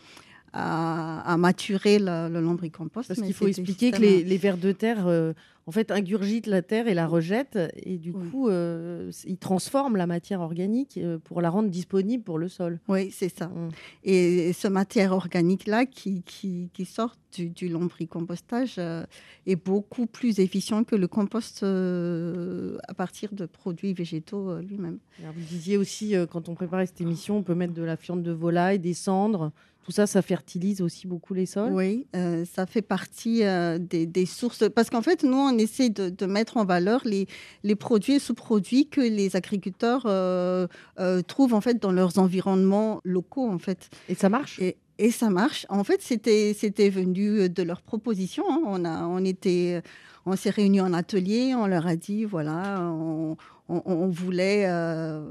[0.53, 3.09] à, maturer le, le lombricompost.
[3.09, 5.33] Parce qu'il faut expliquer que les, les vers de terre, euh,
[5.67, 8.29] en fait, ingurgitent la terre et la rejettent, et du Oui.
[8.31, 12.81] coup, euh, ils transforment la matière organique euh, pour la rendre disponible pour le sol.
[12.89, 13.47] Oui, c'est ça.
[13.47, 13.69] Mm.
[14.03, 19.05] Et ce matière organique-là qui, qui, qui sort du, du lombricompostage euh,
[19.47, 24.99] est beaucoup plus efficient que le compost à partir de produits végétaux lui-même.
[25.21, 28.33] Vous disiez aussi, quand on préparait cette émission, on peut mettre de la fiente de
[28.33, 29.53] volaille, des cendres.
[29.91, 34.07] Tout ça, ça fertilise aussi beaucoup les sols Oui, euh, ça fait partie euh, des,
[34.07, 34.63] des sources.
[34.73, 37.27] Parce qu'en fait, nous, on essaie de, de mettre en valeur les,
[37.65, 40.69] les produits et sous-produits que les agriculteurs euh,
[41.01, 43.91] euh, trouvent en fait dans leurs environnements locaux, en fait.
[44.09, 44.61] Et ça marche?
[44.61, 45.67] Et, et ça marche.
[45.71, 48.45] En fait, c'était c'était venu de leur proposition.
[48.49, 48.61] hein.
[48.67, 49.83] On a on était
[50.25, 51.53] on s'est réunis en atelier.
[51.57, 53.37] On leur a dit voilà, on,
[53.71, 55.23] on- voulait euh,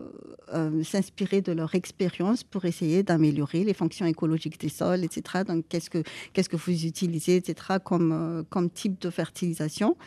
[0.53, 5.43] euh, s'inspirer de leur expérience pour essayer d'améliorer les fonctions écologiques des sols, etc.
[5.47, 7.77] Donc, qu'est-ce que qu'est-ce que vous utilisez, etc.
[7.83, 9.97] Comme euh, comme type de fertilisation.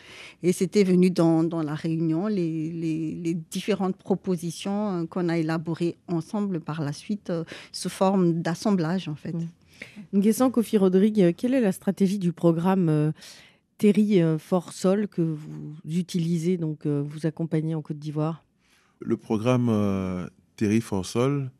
[0.43, 6.61] Et c'était venu dans, dans la réunion les, les, différentes propositions qu'on a élaborées ensemble
[6.61, 7.33] par la suite
[7.73, 9.35] sous forme d'assemblage en fait.
[9.35, 9.49] Mm.
[10.15, 13.13] Nguessan Kofi Rodrigue, quelle est la stratégie du programme
[13.83, 18.45] Terry euh, Fort Sol que vous utilisez, donc euh, vous accompagnez en Côte d'Ivoire?
[19.01, 21.51] Le programme euh, Terry for Sol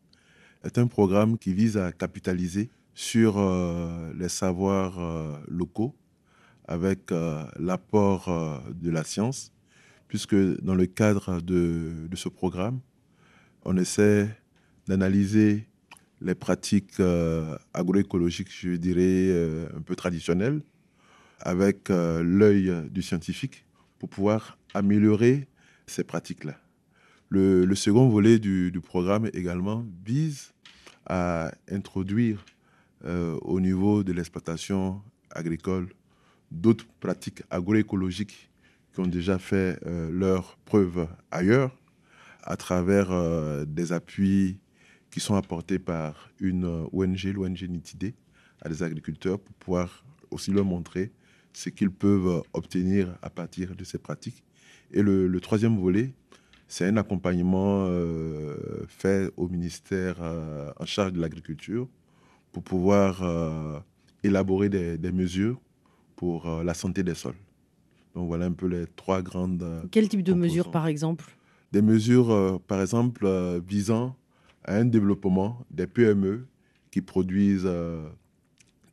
[0.63, 3.41] est un programme qui vise à capitaliser sur
[4.15, 5.01] les savoirs
[5.49, 5.97] locaux
[6.69, 7.11] avec
[7.59, 9.51] l'apport de la science,
[10.07, 12.79] puisque dans le cadre de, ce programme,
[13.65, 14.29] on essaie
[14.87, 15.67] d'analyser
[16.21, 17.01] les pratiques
[17.75, 20.61] agroécologiques, je dirais, un peu traditionnelles,
[21.43, 23.65] avec euh, l'œil du scientifique
[23.99, 25.47] pour pouvoir améliorer
[25.87, 26.57] ces pratiques-là.
[27.29, 30.53] Le, second volet du, programme également vise
[31.07, 32.45] à introduire
[33.05, 35.01] euh, au niveau de l'exploitation
[35.31, 35.89] agricole
[36.51, 38.51] d'autres pratiques agroécologiques
[38.93, 41.75] qui ont déjà fait euh, leur preuve ailleurs
[42.43, 44.59] à travers euh, des appuis
[45.11, 48.15] qui sont apportés par une ONG, l'ONG Nitidé,
[48.61, 51.13] à des agriculteurs pour pouvoir aussi leur montrer
[51.53, 54.43] ce qu'ils peuvent obtenir à partir de ces pratiques.
[54.93, 56.13] Et le, le troisième volet,
[56.73, 58.57] c'est un accompagnement euh,
[58.89, 61.87] fait au ministère euh, en charge de l'agriculture
[62.51, 63.79] pour pouvoir euh,
[64.23, 65.61] élaborer des, des mesures
[66.17, 67.37] pour la santé des sols.
[68.15, 71.27] Donc voilà un peu les trois grandes Quel type de mesures, par exemple?
[71.73, 73.27] Des mesures, par exemple,
[73.69, 74.17] visant
[74.65, 76.47] à un développement des PME
[76.91, 77.71] qui produisent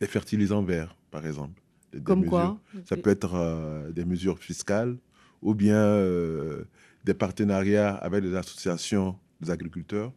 [0.02, 1.59] des fertilisants verts, par exemple.
[1.94, 2.30] Des- Comme mesures.
[2.32, 4.98] quoi Ça peut être euh, des mesures fiscales
[5.42, 6.64] ou bien euh,
[7.06, 10.12] des partenariats avec des associations des agriculteurs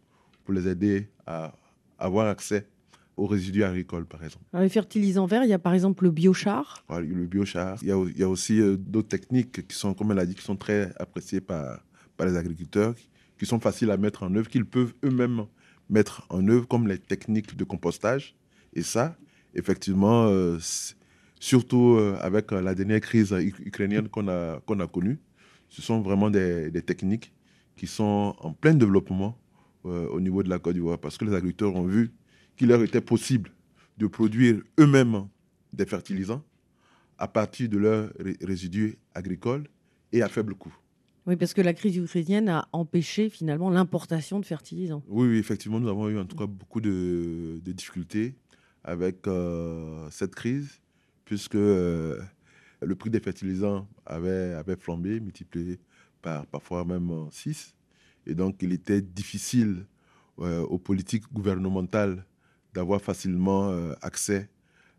[0.45, 1.55] pour les aider à
[1.99, 2.67] avoir accès
[3.17, 4.45] aux résidus agricoles, par exemple.
[4.53, 6.83] Dans les fertilisants verts, il y a par exemple le biochar.
[6.89, 7.79] Voilà, Le biochar.
[7.83, 10.27] Il y a, il y a aussi euh, d'autres techniques qui sont, comme elle a
[10.27, 11.85] dit, qui sont très appréciées par,
[12.17, 12.95] par les agriculteurs,
[13.39, 15.45] qui sont faciles à mettre en œuvre, qu'ils peuvent eux-mêmes
[15.91, 18.35] mettre en œuvre, comme les techniques de compostage.
[18.75, 19.15] Et ça,
[19.55, 20.27] effectivement,
[21.43, 25.19] surtout euh, avec euh, la dernière crise uk- ukrainienne qu'on a, qu'on a connue,
[25.69, 27.33] ce sont vraiment des, des techniques
[27.77, 29.37] qui sont en plein développement
[29.87, 32.13] euh, au niveau de la Côte d'Ivoire, parce que les agriculteurs ont vu
[32.57, 33.51] qu'il leur était possible
[33.99, 35.27] de produire eux-mêmes
[35.73, 36.45] des fertilisants
[37.19, 39.65] à partir de leurs ré- résidus agricoles
[40.13, 40.75] et à faible coût.
[41.27, 45.03] Oui, parce que la crise ukrainienne a empêché finalement l'importation de fertilisants.
[45.09, 48.37] Oui, oui, effectivement, nous avons eu en tout cas beaucoup de, de difficultés
[48.85, 50.81] avec euh, cette crise,
[51.33, 52.21] puisque euh,
[52.83, 55.81] le prix des fertilisants avait, avait flambé, multiplié
[56.21, 57.75] par parfois même 6.
[58.27, 59.87] Et donc, il était difficile
[60.41, 62.27] euh, aux politiques gouvernementales
[62.75, 64.51] d'avoir facilement euh, accès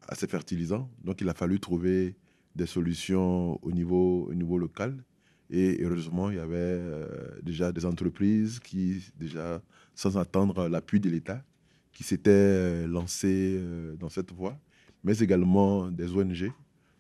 [0.08, 0.89] à ces fertilisants.
[1.04, 2.15] Donc, il a fallu trouver
[2.56, 5.04] des solutions au niveau, au niveau local.
[5.52, 7.06] Et heureusement, il y avait euh,
[7.43, 9.62] déjà des entreprises qui, déjà,
[9.93, 11.43] sans attendre l'appui de l'État,
[11.91, 14.60] qui s'étaient euh, lancées euh, dans cette voie,
[15.04, 16.52] mais également des ONG.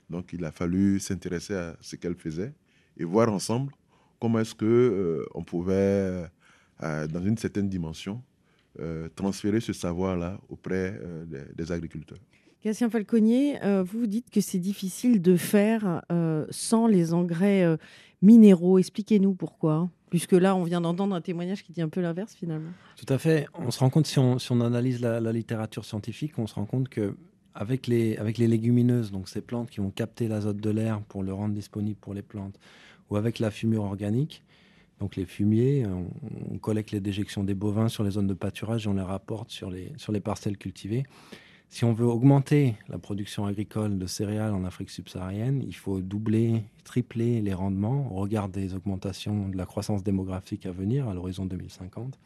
[0.09, 2.53] Donc, il a fallu s'intéresser à ce qu'elles faisaient
[2.97, 3.71] et voir ensemble
[4.19, 6.25] comment est-ce que euh, on pouvait,
[6.83, 8.21] euh, dans une certaine dimension,
[8.79, 12.19] euh, transférer ce savoir-là auprès euh, des, des agriculteurs.
[12.61, 17.75] Cassien Falconnier, euh, vous dites que c'est difficile de faire euh, sans les engrais euh,
[18.21, 18.79] minéraux.
[18.79, 19.89] Expliquez-nous pourquoi.
[20.09, 22.69] Puisque là, on vient d'entendre un témoignage qui dit un peu l'inverse finalement.
[22.95, 23.47] Tout à fait.
[23.55, 26.55] On se rend compte, si on, si on analyse la, la littérature scientifique, on se
[26.55, 27.15] rend compte que
[27.55, 31.23] avec les, avec les légumineuses, donc ces plantes qui vont capter l'azote de l'air pour
[31.23, 32.59] le rendre disponible pour les plantes,
[33.09, 34.43] ou avec la fumure organique,
[34.99, 38.89] donc les fumiers, on, collecte les déjections des bovins sur les zones de pâturage et
[38.89, 41.03] on les rapporte sur les, sur les parcelles cultivées.
[41.67, 46.63] Si on veut augmenter la production agricole de céréales en Afrique subsaharienne, il faut doubler,
[46.85, 51.45] tripler les rendements au regard des augmentations de la croissance démographique à venir à l'horizon
[51.45, 52.17] 2050.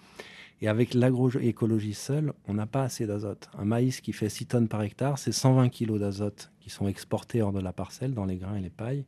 [0.60, 3.50] Et avec l'agroécologie seule, on n'a pas assez d'azote.
[3.58, 7.44] Un maïs qui fait 6 tonnes par hectare, c'est 120 kg d'azote qui sont exportés
[7.44, 9.06] hors de la parcelle dans les grains et les pailles.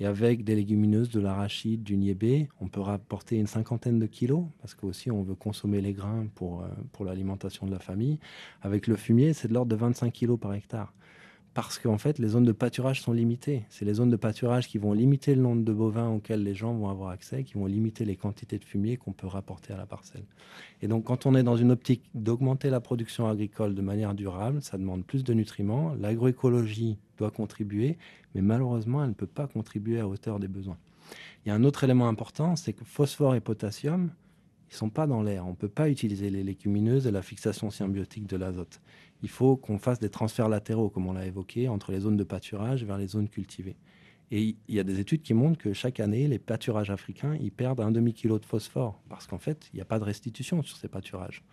[0.00, 4.44] Et avec des légumineuses, de l'arachide, du niébé, on peut rapporter une cinquantaine de kilos,
[4.60, 8.18] parce qu'aussi on veut consommer les grains pour, euh, pour l'alimentation de la famille.
[8.60, 10.92] Avec le fumier, c'est de l'ordre de 25 kilos par hectare
[11.54, 13.64] parce qu'en fait, les zones de pâturage sont limitées.
[13.68, 16.72] C'est les zones de pâturage qui vont limiter le nombre de bovins auxquels les gens
[16.72, 19.84] vont avoir accès, qui vont limiter les quantités de fumier qu'on peut rapporter à la
[19.84, 20.24] parcelle.
[20.80, 24.62] Et donc, quand on est dans une optique d'augmenter la production agricole de manière durable,
[24.62, 25.94] ça demande plus de nutriments.
[26.00, 27.98] L'agroécologie doit contribuer,
[28.34, 30.78] mais malheureusement, elle ne peut pas contribuer à hauteur des besoins.
[31.44, 34.10] Il y a un autre élément important, c'est que phosphore et potassium,
[34.72, 35.46] ils sont pas dans l'air.
[35.46, 38.80] On ne peut pas utiliser les légumineuses et la fixation symbiotique de l'azote
[39.22, 42.24] il faut qu'on fasse des transferts latéraux, comme on l'a évoqué, entre les zones de
[42.24, 43.76] pâturage vers les zones cultivées.
[44.30, 47.52] Et il y a des études qui montrent que chaque année, les pâturages africains, ils
[47.52, 50.76] perdent un demi-kilo de phosphore, parce qu'en fait, il n'y a pas de restitution sur
[50.76, 51.44] ces pâturages.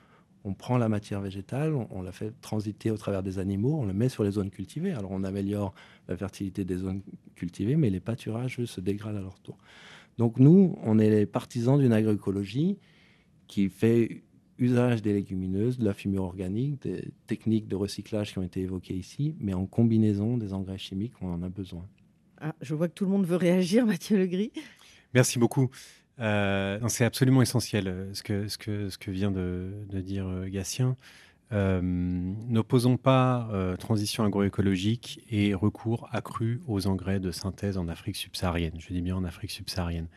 [0.45, 3.93] On prend la matière végétale, on, la fait transiter au travers des animaux, on le
[3.93, 4.93] met sur les zones cultivées.
[4.93, 5.73] Alors on améliore
[6.07, 7.01] la fertilité des zones
[7.35, 9.57] cultivées, mais les pâturages, se dégradent à leur tour.
[10.17, 12.77] Donc nous, on est les partisans d'une agroécologie
[13.49, 14.23] qui fait
[14.59, 18.93] usage des légumineuses, de la fumure organique, des techniques de recyclage qui ont été évoquées
[18.93, 21.85] ici, mais en combinaison des engrais chimiques, on en a besoin.
[22.39, 24.51] Ah, je vois que tout le monde veut réagir, Mathieu Legris.
[25.13, 25.69] Merci beaucoup.
[26.19, 30.47] Euh, c'est absolument essentiel euh, ce que, ce que, ce que vient de, dire euh,
[30.47, 30.95] Gatien.
[31.51, 38.75] N'opposons pas transition agroécologique et recours accru aux engrais de synthèse en Afrique subsaharienne.
[38.77, 40.09] Je dis bien en Afrique subsaharienne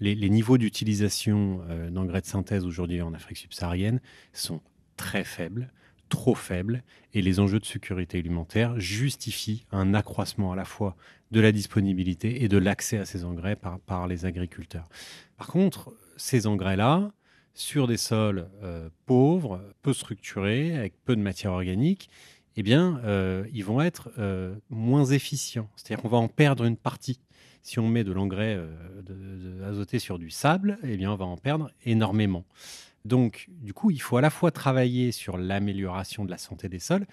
[0.00, 4.00] les, niveaux d'utilisation euh, d'engrais de synthèse aujourd'hui en Afrique subsaharienne
[4.32, 4.60] sont
[4.96, 5.72] très faibles,
[6.08, 10.96] trop faibles, et les enjeux de sécurité alimentaire justifient un accroissement à la fois
[11.30, 14.88] de la disponibilité et de l'accès à ces engrais par, les agriculteurs.
[15.36, 17.10] Par contre, ces engrais-là,
[17.56, 22.10] sur des sols euh, pauvres, peu structurés, avec peu de matière organique,
[22.56, 24.10] eh bien, euh, ils vont être
[24.70, 25.68] moins efficients.
[25.74, 27.18] C'est-à-dire qu'on va en perdre une partie
[27.64, 31.38] si on met de l'engrais euh, azoté sur du sable, eh bien, on va en
[31.38, 32.44] perdre énormément.
[33.06, 36.78] Donc, du coup, il faut à la fois travailler sur l'amélioration de la santé des
[36.78, 37.06] sols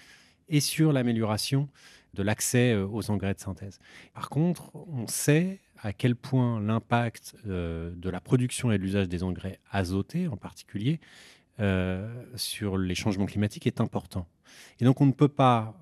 [0.50, 1.70] et sur l'amélioration
[2.14, 3.80] de l'accès euh, aux engrais de synthèse.
[4.14, 9.08] Par contre, on sait à quel point l'impact euh, de la production et de l'usage
[9.08, 11.00] des engrais azotés en particulier
[12.38, 14.26] sur les changements climatiques est important.
[14.80, 15.80] Et donc on ne peut pas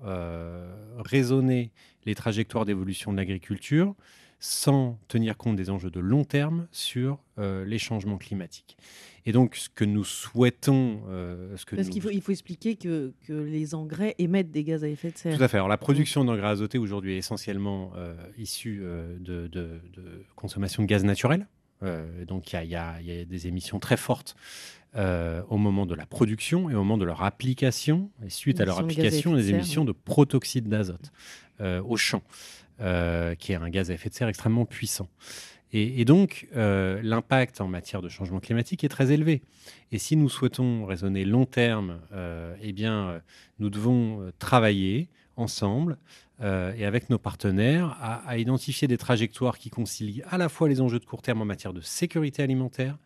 [0.98, 1.70] raisonner
[2.04, 3.94] les trajectoires d'évolution de l'agriculture
[4.40, 8.78] sans tenir compte des enjeux de long terme sur euh, les changements climatiques.
[9.26, 11.02] Et donc, ce que nous souhaitons...
[11.08, 14.64] Euh, ce que Parce qu'il faut, il faut expliquer que, que, les engrais émettent des
[14.64, 15.36] gaz à effet de serre.
[15.36, 15.58] Tout à fait.
[15.58, 18.82] Alors, la production d'engrais azotés aujourd'hui est essentiellement euh, issue
[19.20, 19.82] de, de,
[20.36, 21.46] consommation de gaz naturel.
[22.26, 24.36] donc, il y, y, a des émissions très fortes
[24.96, 28.10] au moment de la production et au moment de leur application.
[28.24, 31.12] Et suite à leur application, des émissions de protoxyde d'azote
[31.60, 32.22] au champ.
[32.80, 35.10] Euh, qui est un gaz à effet de serre extrêmement puissant.
[35.72, 39.42] Et, donc, euh, l'impact en matière de changement climatique est très élevé.
[39.92, 43.20] Et si nous souhaitons raisonner long terme, euh, eh bien,
[43.58, 45.98] nous devons travailler ensemble
[46.42, 50.98] et avec nos partenaires à, identifier des trajectoires qui concilient à la fois les enjeux
[50.98, 52.96] de court terme en matière de sécurité alimentaire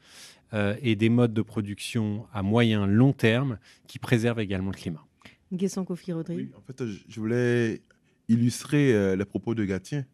[0.81, 3.59] et des modes de production à moyen long terme
[3.89, 5.05] qui préservent également le climat.
[5.53, 6.39] Guessant Kofi Rodrigue.
[6.39, 7.83] Oui, en fait, je voulais
[8.29, 10.05] illustrer euh, les propos de Gatien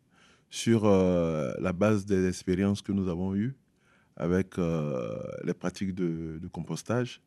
[0.49, 3.55] sur euh, la base des expériences que nous avons eues
[4.17, 7.23] avec euh, les pratiques de, compostage.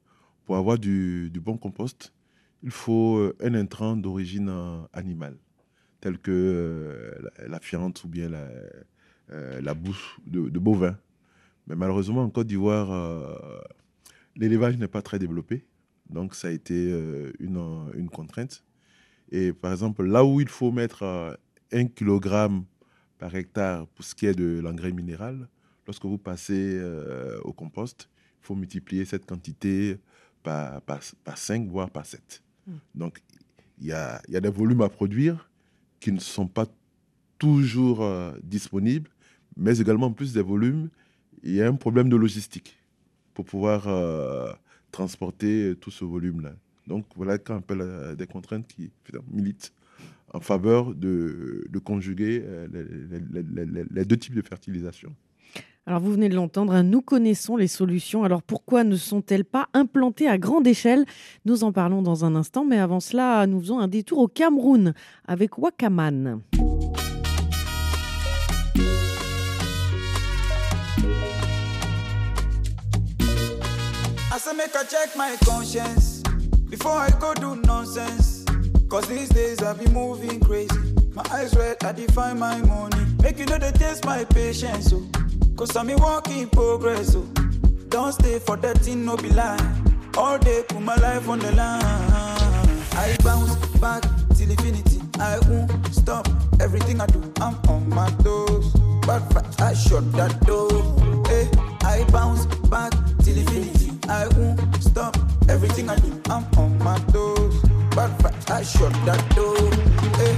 [0.46, 2.14] Pour avoir du, bon compost,
[2.64, 4.52] il faut un intrant d'origine
[4.92, 5.38] animale,
[6.02, 7.16] tel que
[7.48, 8.50] la, fiente ou bien la,
[9.62, 10.98] la bouse de, bovin.
[11.66, 12.92] Mais malheureusement, en Côte d'Ivoire,
[14.36, 15.66] l'élevage n'est pas très développé.
[16.10, 16.92] Donc, ça a été
[17.40, 18.66] une contrainte.
[19.34, 21.34] Et par exemple, là où il faut mettre euh,
[21.72, 22.66] un kilogramme
[23.18, 25.50] par hectare pour ce qui est de l'engrais minéral,
[25.88, 28.10] lorsque vous passez euh, au compost,
[28.42, 29.98] il faut multiplier cette quantité
[30.44, 31.02] par, par,
[31.36, 32.44] 5, voire par 7.
[32.68, 32.74] Hmm.
[32.94, 33.22] Donc,
[33.80, 35.50] il y a, y a, des volumes à produire
[36.00, 36.68] qui ne sont pas
[37.40, 39.10] toujours euh, disponibles,
[39.58, 40.90] mais également en plus des volumes,
[41.42, 42.78] il y a un problème de logistique
[43.34, 43.88] pour pouvoir
[44.92, 46.54] transporter tout ce volume-là.
[46.88, 48.92] Donc voilà qu'on appelle euh, des contraintes qui
[49.32, 49.74] militent
[50.34, 52.68] en faveur de, conjuguer euh,
[53.92, 55.14] les, deux types de fertilisation.
[55.86, 58.24] Alors vous venez de l'entendre, hein, nous connaissons les solutions.
[58.24, 61.06] Alors pourquoi ne sont-elles pas implantées à grande échelle?
[61.46, 64.94] Nous en parlons dans un instant, mais avant cela, nous faisons un détour au Cameroun
[65.28, 66.42] avec Wakaman.
[74.44, 76.13] say make I check my conscience
[76.74, 78.44] before I go do nonsense.
[78.90, 80.76] Cause these days I be moving crazy.
[81.14, 83.06] My eyes red, I define my money.
[83.22, 85.08] Make you know they taste my patience, oh.
[85.56, 87.28] Cause I'm a work in progress, oh.
[87.90, 89.60] Don't stay for that thing, no be lie.
[90.18, 91.84] All day, put my life on the line.
[93.04, 94.02] I bounce back
[94.36, 95.00] till infinity.
[95.20, 96.28] I won't stop
[96.60, 97.22] everything I do.
[97.40, 98.74] I'm on my toes.
[99.06, 99.22] But
[99.62, 100.72] I shut that door.
[101.28, 101.48] Hey,
[101.84, 103.92] I bounce back till infinity.
[104.10, 105.16] I won't stop
[105.48, 106.13] everything I do.
[108.24, 108.58] But eh, ah.
[108.60, 109.58] I shut that door.
[110.16, 110.38] Hey,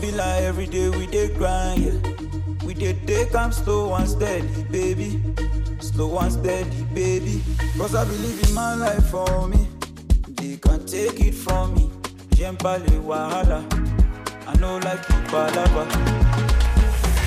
[0.00, 0.10] be
[0.44, 1.98] every day we dey grind, yeah.
[2.64, 5.20] We dey take am slow and steady, baby.
[5.80, 7.42] Slow and steady, baby.
[7.78, 9.66] Cause I believe in my life for me.
[10.28, 11.90] They can't take it from me.
[12.36, 13.64] J'aime pas les wahala.
[14.46, 15.86] I know like it palava.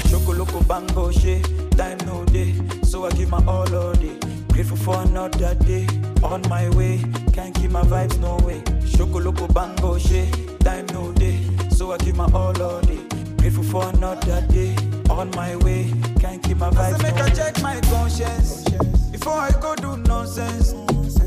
[0.07, 1.41] Chocoloko bango she,
[1.71, 2.53] time no day.
[2.83, 4.17] So I give my all all day.
[4.53, 5.87] Grateful for another day.
[6.23, 8.61] On my way, can't keep my vibes no way.
[8.95, 10.29] Chocoloko bango she,
[10.59, 11.37] time no day.
[11.69, 12.99] So I give my all all day.
[13.37, 14.75] Grateful for another day.
[15.09, 17.21] On my way, can't keep my vibes no way.
[17.21, 20.73] I check my conscience before I go do nonsense.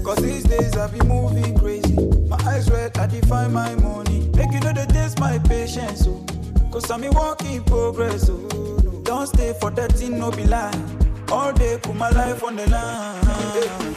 [0.05, 1.97] Cause these days I be moving crazy.
[2.29, 4.31] My eyes red, I define my money.
[4.37, 6.25] Make you know the taste my patience, oh.
[6.71, 9.03] Cause I'm a work in progress, oh.
[9.03, 10.81] Don't stay for that thing, no be lie.
[11.33, 13.19] All day, put my life on the line.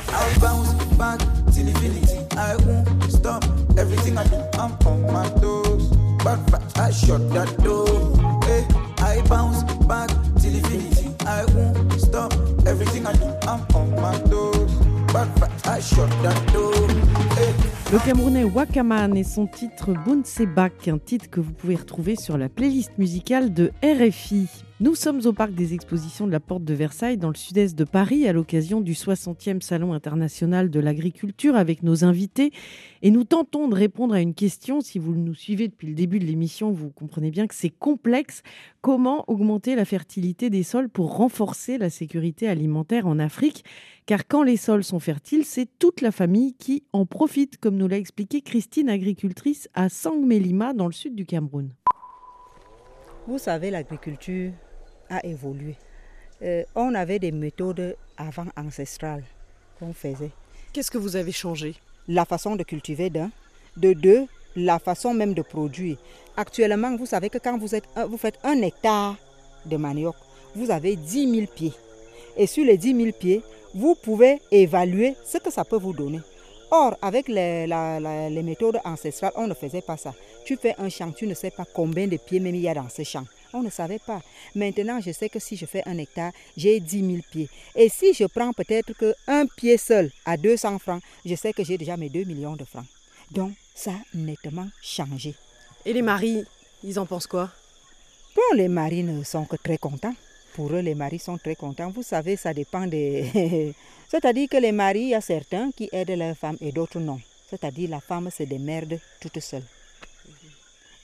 [0.10, 1.20] I'll bounce back
[1.54, 2.26] till infinity.
[2.36, 3.44] I won't stop
[3.78, 4.38] everything I do.
[4.58, 5.90] I'm on my toes.
[6.24, 6.40] But
[6.76, 7.71] I shut that door.
[18.04, 22.98] Camerounais Wakaman et son titre Bounsebak, un titre que vous pouvez retrouver sur la playlist
[22.98, 24.48] musicale de RFI.
[24.82, 27.84] Nous sommes au parc des expositions de la Porte de Versailles dans le sud-est de
[27.84, 32.52] Paris à l'occasion du 60e Salon international de l'agriculture avec nos invités
[33.04, 34.82] et nous tentons de répondre à une question.
[34.82, 38.42] Si vous nous suivez depuis le début de l'émission, vous comprenez bien que c'est complexe.
[38.82, 43.64] Comment augmenter la fertilité des sols pour renforcer la sécurité alimentaire en Afrique?
[44.08, 47.88] Car quand les sols sont fertiles, c'est toute la famille qui en profite, comme nous
[47.88, 51.70] l'a expliqué Christine, agricultrice à Sangmelima dans le sud du Cameroun.
[53.28, 54.54] Vous savez, l'agriculture
[55.12, 55.76] a évolué.
[56.42, 59.24] Euh, on avait des méthodes avant ancestrales
[59.80, 60.32] qu'on faisait.
[60.74, 61.76] Qu'est-ce que vous avez changé?
[62.08, 63.30] La façon de cultiver d'un.
[63.78, 65.98] De deux, la façon même de produire.
[66.36, 69.16] Actuellement, vous savez que quand vous, êtes, vous faites un hectare
[69.66, 70.16] de manioc,
[70.56, 71.74] vous avez 10 000 pieds.
[72.38, 73.42] Et sur les 10 000 pieds,
[73.76, 76.20] vous pouvez évaluer ce que ça peut vous donner.
[76.72, 80.14] Or, avec les, la- la- les méthodes ancestrales, on ne faisait pas ça.
[80.46, 82.74] Tu fais un champ, tu ne sais pas combien de pieds même il y a
[82.74, 83.26] dans ce champ.
[83.54, 84.22] On ne savait pas.
[84.56, 87.50] Maintenant, je sais que si je fais un hectare, j'ai 10 000 pieds.
[87.76, 91.64] Et si je prends peut-être que un pied seul à 200 francs, je sais que
[91.64, 92.86] j'ai déjà mes 2 millions de francs.
[93.32, 95.36] Donc, ça a nettement changé.
[95.86, 96.44] Et les maris,
[96.84, 97.50] ils en pensent quoi?
[98.36, 100.16] Bon, les maris ne sont que très contents.
[100.54, 101.92] Pour eux, les maris sont très contents.
[101.92, 103.74] Vous savez, ça dépend des...
[104.10, 107.20] C'est-à-dire que les maris, il y a certains qui aident leurs femmes et d'autres non.
[107.50, 109.64] C'est-à-dire la femme se démerde toute seule.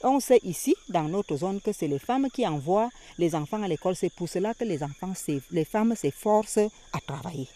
[0.09, 3.67] On sait ici, dans notre zone, que c'est les femmes qui envoient les enfants à
[3.67, 3.93] l'école.
[3.93, 6.59] C'est pour cela que les, enfants, s'eff- les femmes s'efforcent
[6.93, 7.47] à travailler.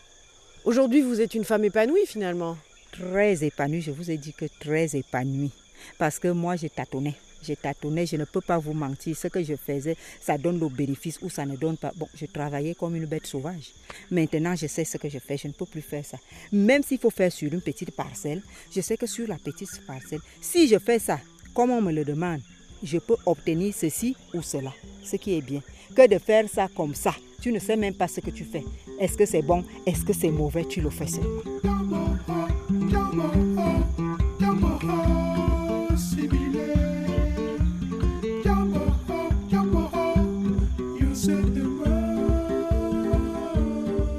[0.65, 2.57] Aujourd'hui, vous êtes une femme épanouie finalement.
[2.91, 5.51] Très épanouie, je vous ai dit que très épanouie.
[5.97, 7.15] Parce que moi, j'ai tâtonné.
[7.41, 9.15] J'ai tâtonné, je ne peux pas vous mentir.
[9.17, 11.91] Ce que je faisais, ça donne le bénéfice ou ça ne donne pas.
[11.95, 13.71] Bon, je travaillais comme une bête sauvage.
[14.11, 15.37] Maintenant, je sais ce que je fais.
[15.37, 16.17] Je ne peux plus faire ça.
[16.51, 18.43] Même s'il faut faire sur une petite parcelle,
[18.75, 21.17] je sais que sur la petite parcelle, si je fais ça,
[21.53, 22.41] comme on me le demande,
[22.83, 24.73] je peux obtenir ceci ou cela.
[25.03, 25.61] Ce qui est bien.
[25.95, 27.13] Que de faire ça comme ça.
[27.41, 28.63] Tu ne sais même pas ce que tu fais.
[28.99, 29.63] Est-ce que c'est bon?
[29.85, 30.65] Est-ce que c'est mauvais?
[30.65, 31.41] Tu le fais seulement.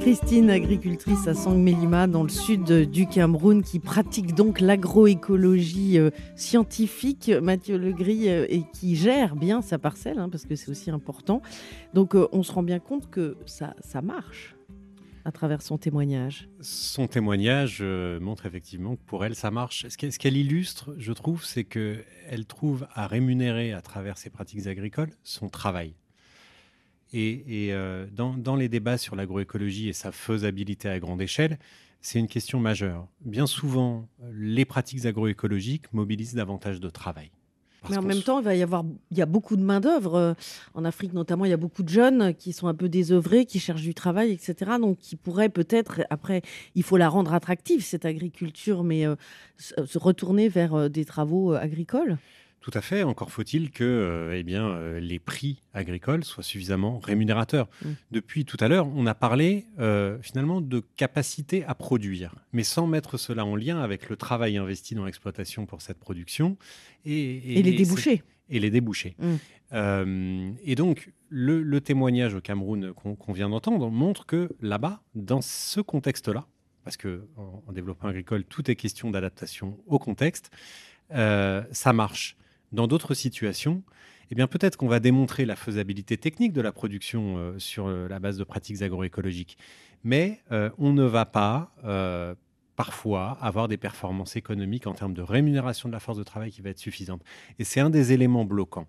[0.02, 7.30] Christine, agricultrice à Sangmelima dans le sud du Cameroun, qui pratique donc l'agroécologie euh, scientifique,
[7.40, 11.40] Mathieu Legris, euh, et qui gère bien sa parcelle, hein, parce que c'est aussi important.
[11.94, 14.56] Donc euh, on se rend bien compte que ça, ça marche
[15.24, 16.48] à travers son témoignage.
[16.60, 17.80] Son témoignage
[18.20, 19.86] montre effectivement que pour elle, ça marche.
[19.88, 25.12] Ce qu'elle illustre, je trouve, c'est qu'elle trouve à rémunérer à travers ses pratiques agricoles
[25.22, 25.94] son travail.
[27.12, 31.58] Et, et, euh, dans, dans les débats sur l'agroécologie et sa faisabilité à grande échelle,
[32.00, 33.06] c'est une question majeure.
[33.20, 37.30] Bien souvent, les pratiques agroécologiques mobilisent davantage de travail.
[37.80, 39.80] Parce Mais en même temps, il va y avoir, il y a beaucoup de main
[39.80, 40.34] d'œuvre euh,
[40.74, 41.44] en Afrique notamment.
[41.44, 44.30] Il y a beaucoup de jeunes qui sont un peu désœuvrés, qui cherchent du travail,
[44.30, 44.72] etc.
[44.80, 46.42] Donc, qui pourraient peut-être après,
[46.76, 49.16] il faut la rendre attractive cette agriculture, mais euh,
[49.58, 52.18] se retourner vers des travaux agricoles.
[52.62, 53.02] Tout à fait.
[53.02, 57.68] Encore faut-il que euh, eh bien, euh, les prix agricoles soient suffisamment rémunérateurs.
[57.84, 57.88] Mm.
[58.12, 62.86] Depuis tout à l'heure, on a parlé euh, finalement de capacité à produire, mais sans
[62.86, 66.56] mettre cela en lien avec le travail investi dans l'exploitation pour cette production
[67.04, 68.22] et, Et les débouchés.
[68.48, 69.16] Et les débouchés.
[69.18, 70.54] Mm.
[70.64, 75.80] Et donc, le, le témoignage au Cameroun qu'on vient d'entendre montre que là-bas, dans ce
[75.80, 76.46] contexte-là,
[76.84, 80.50] parce que en, en développement agricole, tout est question d'adaptation au contexte,
[81.10, 82.36] ça marche.
[82.72, 83.82] Dans d'autres situations,
[84.30, 88.08] eh bien peut-être qu'on va démontrer la faisabilité technique de la production euh, sur euh,
[88.08, 89.58] la base de pratiques agroécologiques,
[90.04, 91.74] mais euh, on ne va pas
[92.74, 96.62] parfois avoir des performances économiques en termes de rémunération de la force de travail qui
[96.62, 97.22] va être suffisante.
[97.58, 98.88] Et c'est un des éléments bloquants.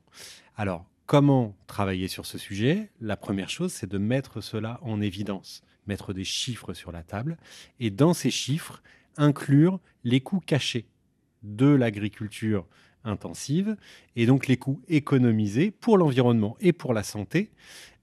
[0.56, 2.90] Alors, comment travailler sur ce sujet?
[3.02, 7.38] La première chose, c'est de mettre cela en évidence, mettre des chiffres sur la table,
[7.82, 8.82] et dans ces chiffres,
[9.18, 10.88] inclure les coûts cachés
[11.44, 12.66] de l'agriculture
[13.04, 13.76] intensive
[14.16, 17.52] et donc les coûts économisés pour l'environnement et pour la santé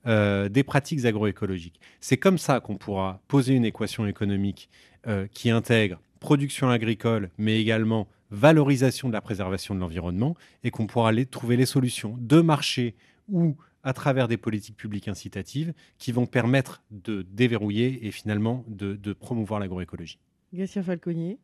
[0.07, 1.81] euh, des pratiques agroécologiques.
[2.01, 4.71] C'est comme ça qu'on pourra poser une équation économique
[5.07, 10.87] euh, qui intègre production agricole, mais également valorisation de la préservation de l'environnement, et qu'on
[10.87, 12.95] pourra aller trouver les solutions de marché
[13.29, 19.13] ou à travers des politiques publiques incitatives qui vont permettre de déverrouiller et finalement de,
[19.15, 20.19] promouvoir l'agroécologie.
[20.53, 21.39] Gatien Falconier.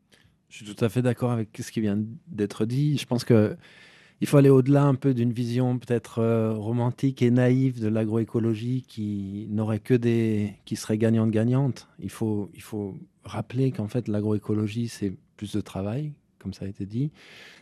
[0.49, 2.97] Je suis tout à fait d'accord avec ce qui vient d'être dit.
[2.99, 3.57] Je pense que
[4.21, 8.83] il faut aller au-delà un peu d'une vision peut-être euh, romantique et naïve de l'agroécologie
[8.89, 11.89] qui n'aurait que des qui serait gagnante-gagnante.
[11.99, 16.69] Il faut il faut rappeler qu'en fait l'agroécologie c'est plus de travail, comme ça a
[16.69, 17.11] été dit.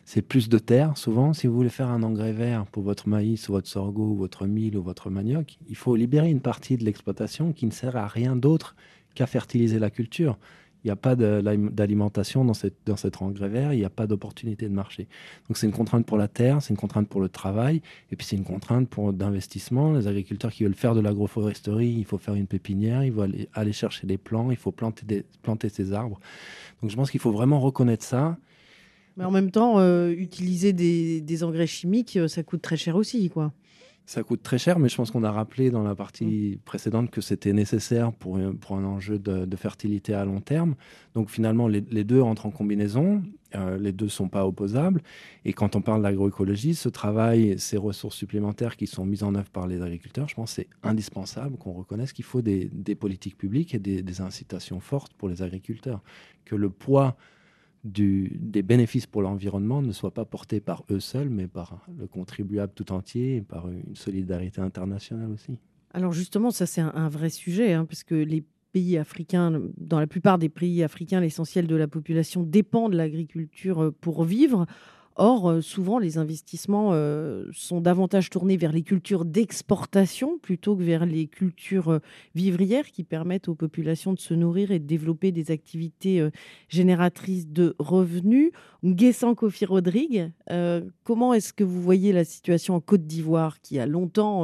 [0.05, 0.97] C'est plus de terre.
[0.97, 4.15] Souvent, si vous voulez faire un engrais vert pour votre maïs ou votre sorgho ou
[4.15, 7.97] votre mil ou votre manioc, il faut libérer une partie de l'exploitation qui ne sert
[7.97, 8.75] à rien d'autre
[9.13, 10.37] qu'à fertiliser la culture.
[10.85, 12.53] Il n'y a pas d'alimentation dans,
[12.85, 15.07] dans cet engrais vert, il n'y a pas d'opportunité de marché.
[15.47, 17.81] Donc c'est une contrainte pour la terre, c'est une contrainte pour le travail,
[18.11, 19.93] et puis c'est une contrainte pour d'investissement.
[19.93, 23.73] Les agriculteurs qui veulent faire de l'agroforesterie, il faut faire une pépinière, il faut aller,
[23.73, 26.19] chercher des plants, il faut planter, des, planter ces arbres.
[26.83, 28.37] Donc je pense qu'il faut vraiment reconnaître ça.
[29.17, 32.95] Mais en même temps, euh, utiliser des, des engrais chimiques, euh, ça coûte très cher
[32.95, 33.53] aussi, quoi.
[34.07, 37.21] Ça coûte très cher, mais je pense qu'on a rappelé dans la partie précédente que
[37.21, 40.75] c'était nécessaire pour, un- pour un enjeu de, de fertilité à long terme.
[41.15, 43.23] Donc finalement, les, les deux entrent en combinaison,
[43.55, 45.01] euh, les deux ne sont pas opposables.
[45.43, 49.49] Et quand on parle d'agroécologie, ce travail, ces ressources supplémentaires qui sont mises en œuvre
[49.49, 53.37] par les agriculteurs, je pense que c'est indispensable qu'on reconnaisse qu'il faut des, des politiques
[53.39, 56.01] publiques et des, des incitations fortes pour les agriculteurs.
[56.45, 57.15] Que le poids
[57.85, 62.73] des bénéfices pour l'environnement ne soit pas porté par eux seuls, mais par le contribuable
[62.73, 65.57] tout entier et par une solidarité internationale aussi.
[65.93, 70.01] Alors justement, ça c'est un, un vrai sujet, hein, parce que les pays africains, dans
[70.01, 74.65] la plupart des pays africains, l'essentiel de la population dépend de l'agriculture euh, pour vivre.
[75.17, 80.83] Or, euh, souvent, les investissements euh, sont davantage tournés vers les cultures d'exportation plutôt que
[80.83, 81.99] vers les cultures euh,
[82.35, 86.27] vivrières qui permettent aux populations de se nourrir et de développer des activités
[86.67, 88.51] génératrices de revenus.
[88.83, 90.31] Nguessan Kofi Rodrigue,
[91.03, 94.43] comment est-ce que vous voyez la situation en Côte d'Ivoire qui a longtemps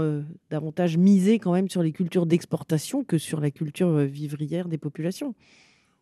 [0.50, 5.36] davantage misé quand même sur les cultures d'exportation que sur la culture vivrière des populations?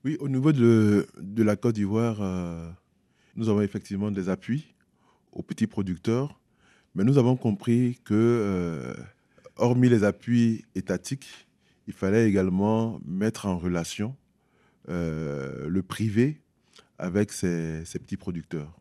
[0.05, 1.07] Oui, au niveau de,
[1.37, 2.21] la Côte d'Ivoire,
[3.39, 4.75] nous avons effectivement des appuis
[5.31, 6.41] aux petits producteurs,
[6.93, 8.93] mais nous avons compris que, euh,
[9.55, 11.47] hormis les appuis étatiques,
[11.87, 14.13] il fallait également mettre en relation
[14.89, 16.41] euh, le privé
[16.97, 18.77] avec ces, petits producteurs.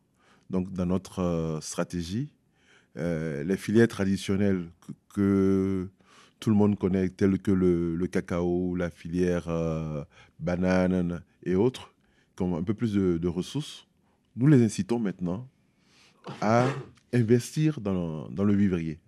[0.51, 2.33] Donc, dans notre euh, stratégie,
[2.97, 4.65] les filières traditionnelles
[5.15, 5.89] que,
[6.41, 9.47] tout le monde connaît, telles que le, cacao, la filière
[10.41, 11.95] banane et autres,
[12.37, 13.88] qui ont un peu plus de ressources,
[14.39, 15.49] nous les incitons maintenant
[16.41, 16.67] à
[17.13, 19.01] investir dans, dans le vivrier.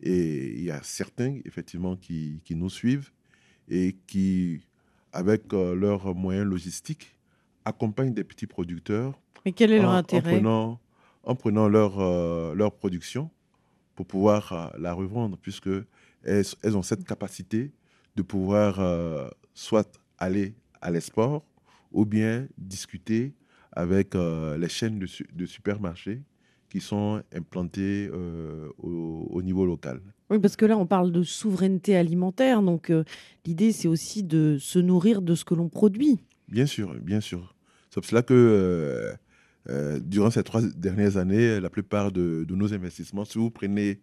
[0.00, 3.10] Et il y a certains, effectivement, qui, qui nous suivent
[3.68, 4.60] et qui,
[5.12, 7.18] avec euh, leurs moyens logistiques,
[7.64, 10.36] accompagnent des petits producteurs Mais quel est leur en, en intérêt?
[10.36, 10.80] prenant,
[11.24, 13.30] en prenant leur, euh, leur production
[13.96, 15.68] pour pouvoir euh, la revendre, puisque
[16.22, 17.72] elles, elles ont cette capacité
[18.14, 18.80] de pouvoir
[19.54, 21.44] soit aller à l'export
[21.92, 23.32] ou bien discuter
[23.78, 26.20] avec euh, les chaînes de, su- de supermarchés
[26.68, 30.00] qui sont implantées euh, au, au niveau local.
[30.30, 32.60] Oui, parce que là, on parle de souveraineté alimentaire.
[32.60, 33.04] Donc, euh,
[33.46, 36.18] l'idée, c'est aussi de se nourrir de ce que l'on produit.
[36.48, 37.54] Bien sûr, bien sûr.
[37.90, 38.34] C'est pour cela que
[39.70, 44.00] euh, durant ces trois dernières années, la plupart de, de nos investissements, si vous prenez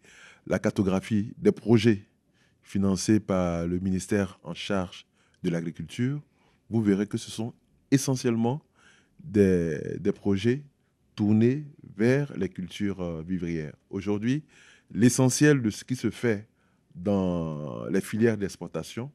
[0.47, 2.07] la cartographie des projets
[2.63, 5.05] financés par le ministère en charge
[5.43, 6.21] de l'agriculture,
[6.69, 7.53] vous verrez que ce sont
[7.91, 8.61] essentiellement
[9.23, 10.63] des, projets
[11.15, 13.75] tournés vers les cultures euh, vivrières.
[13.89, 14.43] Aujourd'hui,
[14.93, 16.47] l'essentiel de ce qui se fait
[16.93, 19.11] dans les filières d'exportation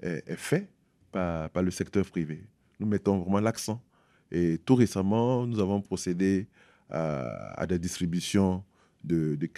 [0.00, 0.68] est, fait
[1.10, 2.44] par, le secteur privé.
[2.78, 3.82] Nous mettons vraiment l'accent.
[4.30, 6.46] Et tout récemment, nous avons procédé
[6.90, 8.62] à, des distributions
[9.02, 9.48] de, de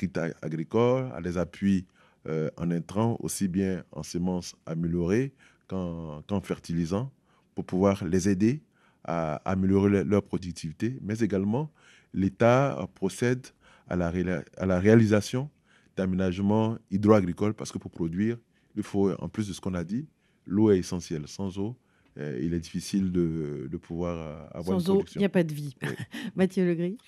[0.41, 1.87] agricoles, à des appuis
[2.27, 5.33] euh, en intrants, aussi bien en semences améliorées
[5.67, 7.11] qu'en qu'en fertilisants,
[7.55, 8.63] pour pouvoir les aider
[9.09, 11.71] à améliorer le- leur productivité, mais également
[12.15, 13.47] l'État procède
[13.89, 15.51] à la, réla- à la réalisation
[15.97, 18.37] d'aménagements hydro-agricoles parce que pour produire,
[18.77, 20.07] il faut, en plus de ce qu'on a dit,
[20.47, 21.27] l'eau est essentielle.
[21.27, 21.77] Sans eau,
[22.19, 25.29] euh, il est difficile de, de pouvoir euh, avoir Sans une eau, il n'y a
[25.29, 25.75] pas de vie.
[25.83, 25.89] Oui.
[26.37, 26.99] Mathieu Legris?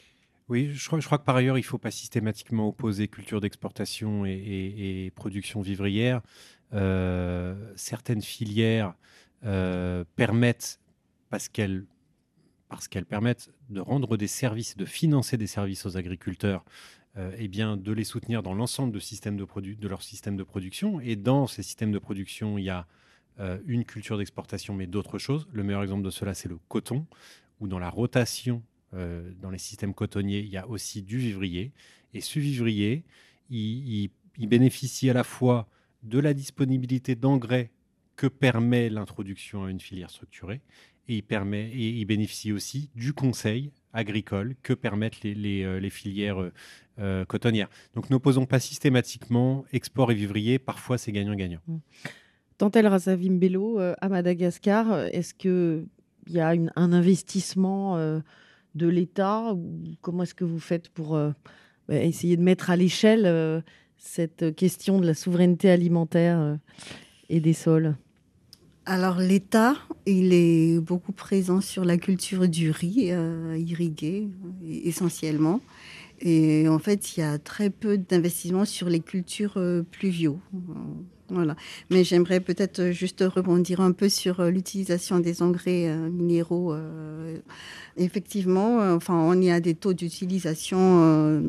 [0.49, 3.41] Oui, je crois, je crois que par ailleurs, il ne faut pas systématiquement opposer culture
[3.41, 6.23] d'exportation et, et- et production vivrière.
[6.73, 8.95] Euh, certaines filières
[9.45, 10.80] euh, permettent,
[11.31, 11.87] parce qu'elles
[13.09, 16.65] permettent de rendre des services, de financer des services aux agriculteurs,
[17.17, 18.99] euh, eh bien, de les soutenir dans l'ensemble de,
[19.89, 21.01] leur système de production.
[21.01, 22.87] Et dans ces systèmes de production, il y a
[23.39, 25.49] euh, une culture d'exportation, mais d'autres choses.
[25.53, 27.07] Le meilleur exemple de cela, c'est le coton,
[27.61, 28.63] où dans la rotation,
[28.95, 31.73] euh, dans les systèmes cotonniers, il y a aussi du vivrier.
[32.13, 33.05] Et ce vivrier,
[33.51, 35.69] il bénéficie à la fois
[36.03, 37.71] de la disponibilité d'engrais
[38.21, 40.61] que permet l'introduction à une filière structurée,
[41.11, 46.53] et il, bénéficie aussi du conseil agricole que permettent les, euh, filières euh,
[47.01, 47.69] euh, cotonnières.
[47.95, 51.61] Donc n'opposons pas systématiquement export et vivrier, parfois c'est gagnant-gagnant.
[52.59, 55.87] Tantel Rassavim Bello, euh, à Madagascar, est-ce qu'il
[56.29, 57.97] y a un investissement
[58.75, 59.57] de l'État
[60.01, 61.33] comment est-ce que vous faites pour bah,
[61.89, 63.65] essayer de mettre à l'échelle
[63.97, 66.59] cette question de la souveraineté alimentaire
[67.29, 67.97] et des sols?
[68.91, 75.61] Alors l'État, il est beaucoup présent sur la culture du riz euh, irrigué euh, essentiellement.
[76.21, 80.41] Et en fait, il y a très peu d'investissements sur les cultures euh, pluviaux.
[80.55, 80.59] Euh,
[81.29, 81.55] Voilà.
[81.91, 86.73] Mais j'aimerais peut-être juste rebondir un peu sur euh, l'utilisation des engrais euh, minéraux.
[86.73, 87.39] euh.
[87.97, 91.43] Effectivement, euh, enfin, on y a des taux d'utilisation euh,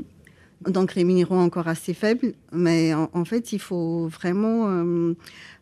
[0.69, 5.13] d'engrais minéraux encore assez faibles, mais en, fait, il faut vraiment euh,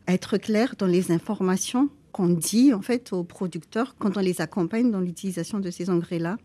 [0.07, 4.89] être clair dans les informations qu'on dit en fait aux producteurs quand on les accompagne
[4.89, 6.37] dans l'utilisation de ces engrais-là,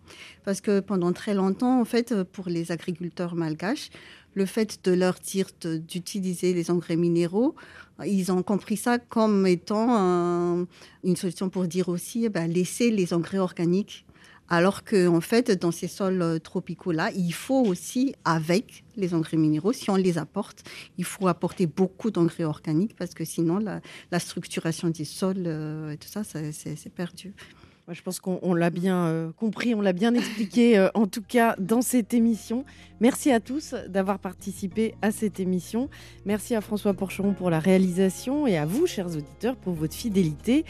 [0.44, 3.88] parce que pendant très longtemps, en fait, pour les agriculteurs malgaches,
[4.34, 7.54] le fait de leur dire d'utiliser les engrais minéraux,
[8.04, 10.66] ils ont compris ça comme étant un-
[11.04, 14.04] une solution pour dire aussi, eh ben, laisser les engrais organiques.
[14.48, 19.38] Alors que, en fait, dans ces sols euh, tropicaux-là, il faut aussi, avec les engrais
[19.38, 20.64] minéraux, si on les apporte,
[20.98, 25.96] il faut apporter beaucoup d'engrais organiques parce que sinon, la, structuration des sols euh, et
[25.96, 27.32] tout ça, c'est perdu.
[27.88, 31.54] Je pense qu'on on l'a bien euh, compris, on l'a bien expliqué, en tout cas
[31.58, 32.64] dans cette émission.
[33.00, 35.90] Merci à tous d'avoir participé à cette émission.
[36.24, 40.64] Merci à François Porcheron pour la réalisation et à vous, chers auditeurs, pour votre fidélité.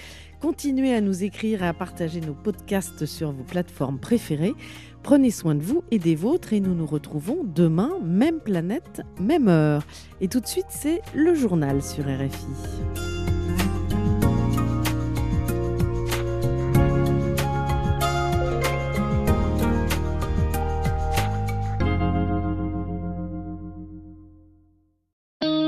[0.44, 4.52] Continuez à nous écrire et à partager nos podcasts sur vos plateformes préférées.
[5.02, 9.48] Prenez soin de vous et des vôtres et nous nous retrouvons demain, même planète, même
[9.48, 9.86] heure.
[10.20, 13.13] Et tout de suite, c'est le journal sur RFI.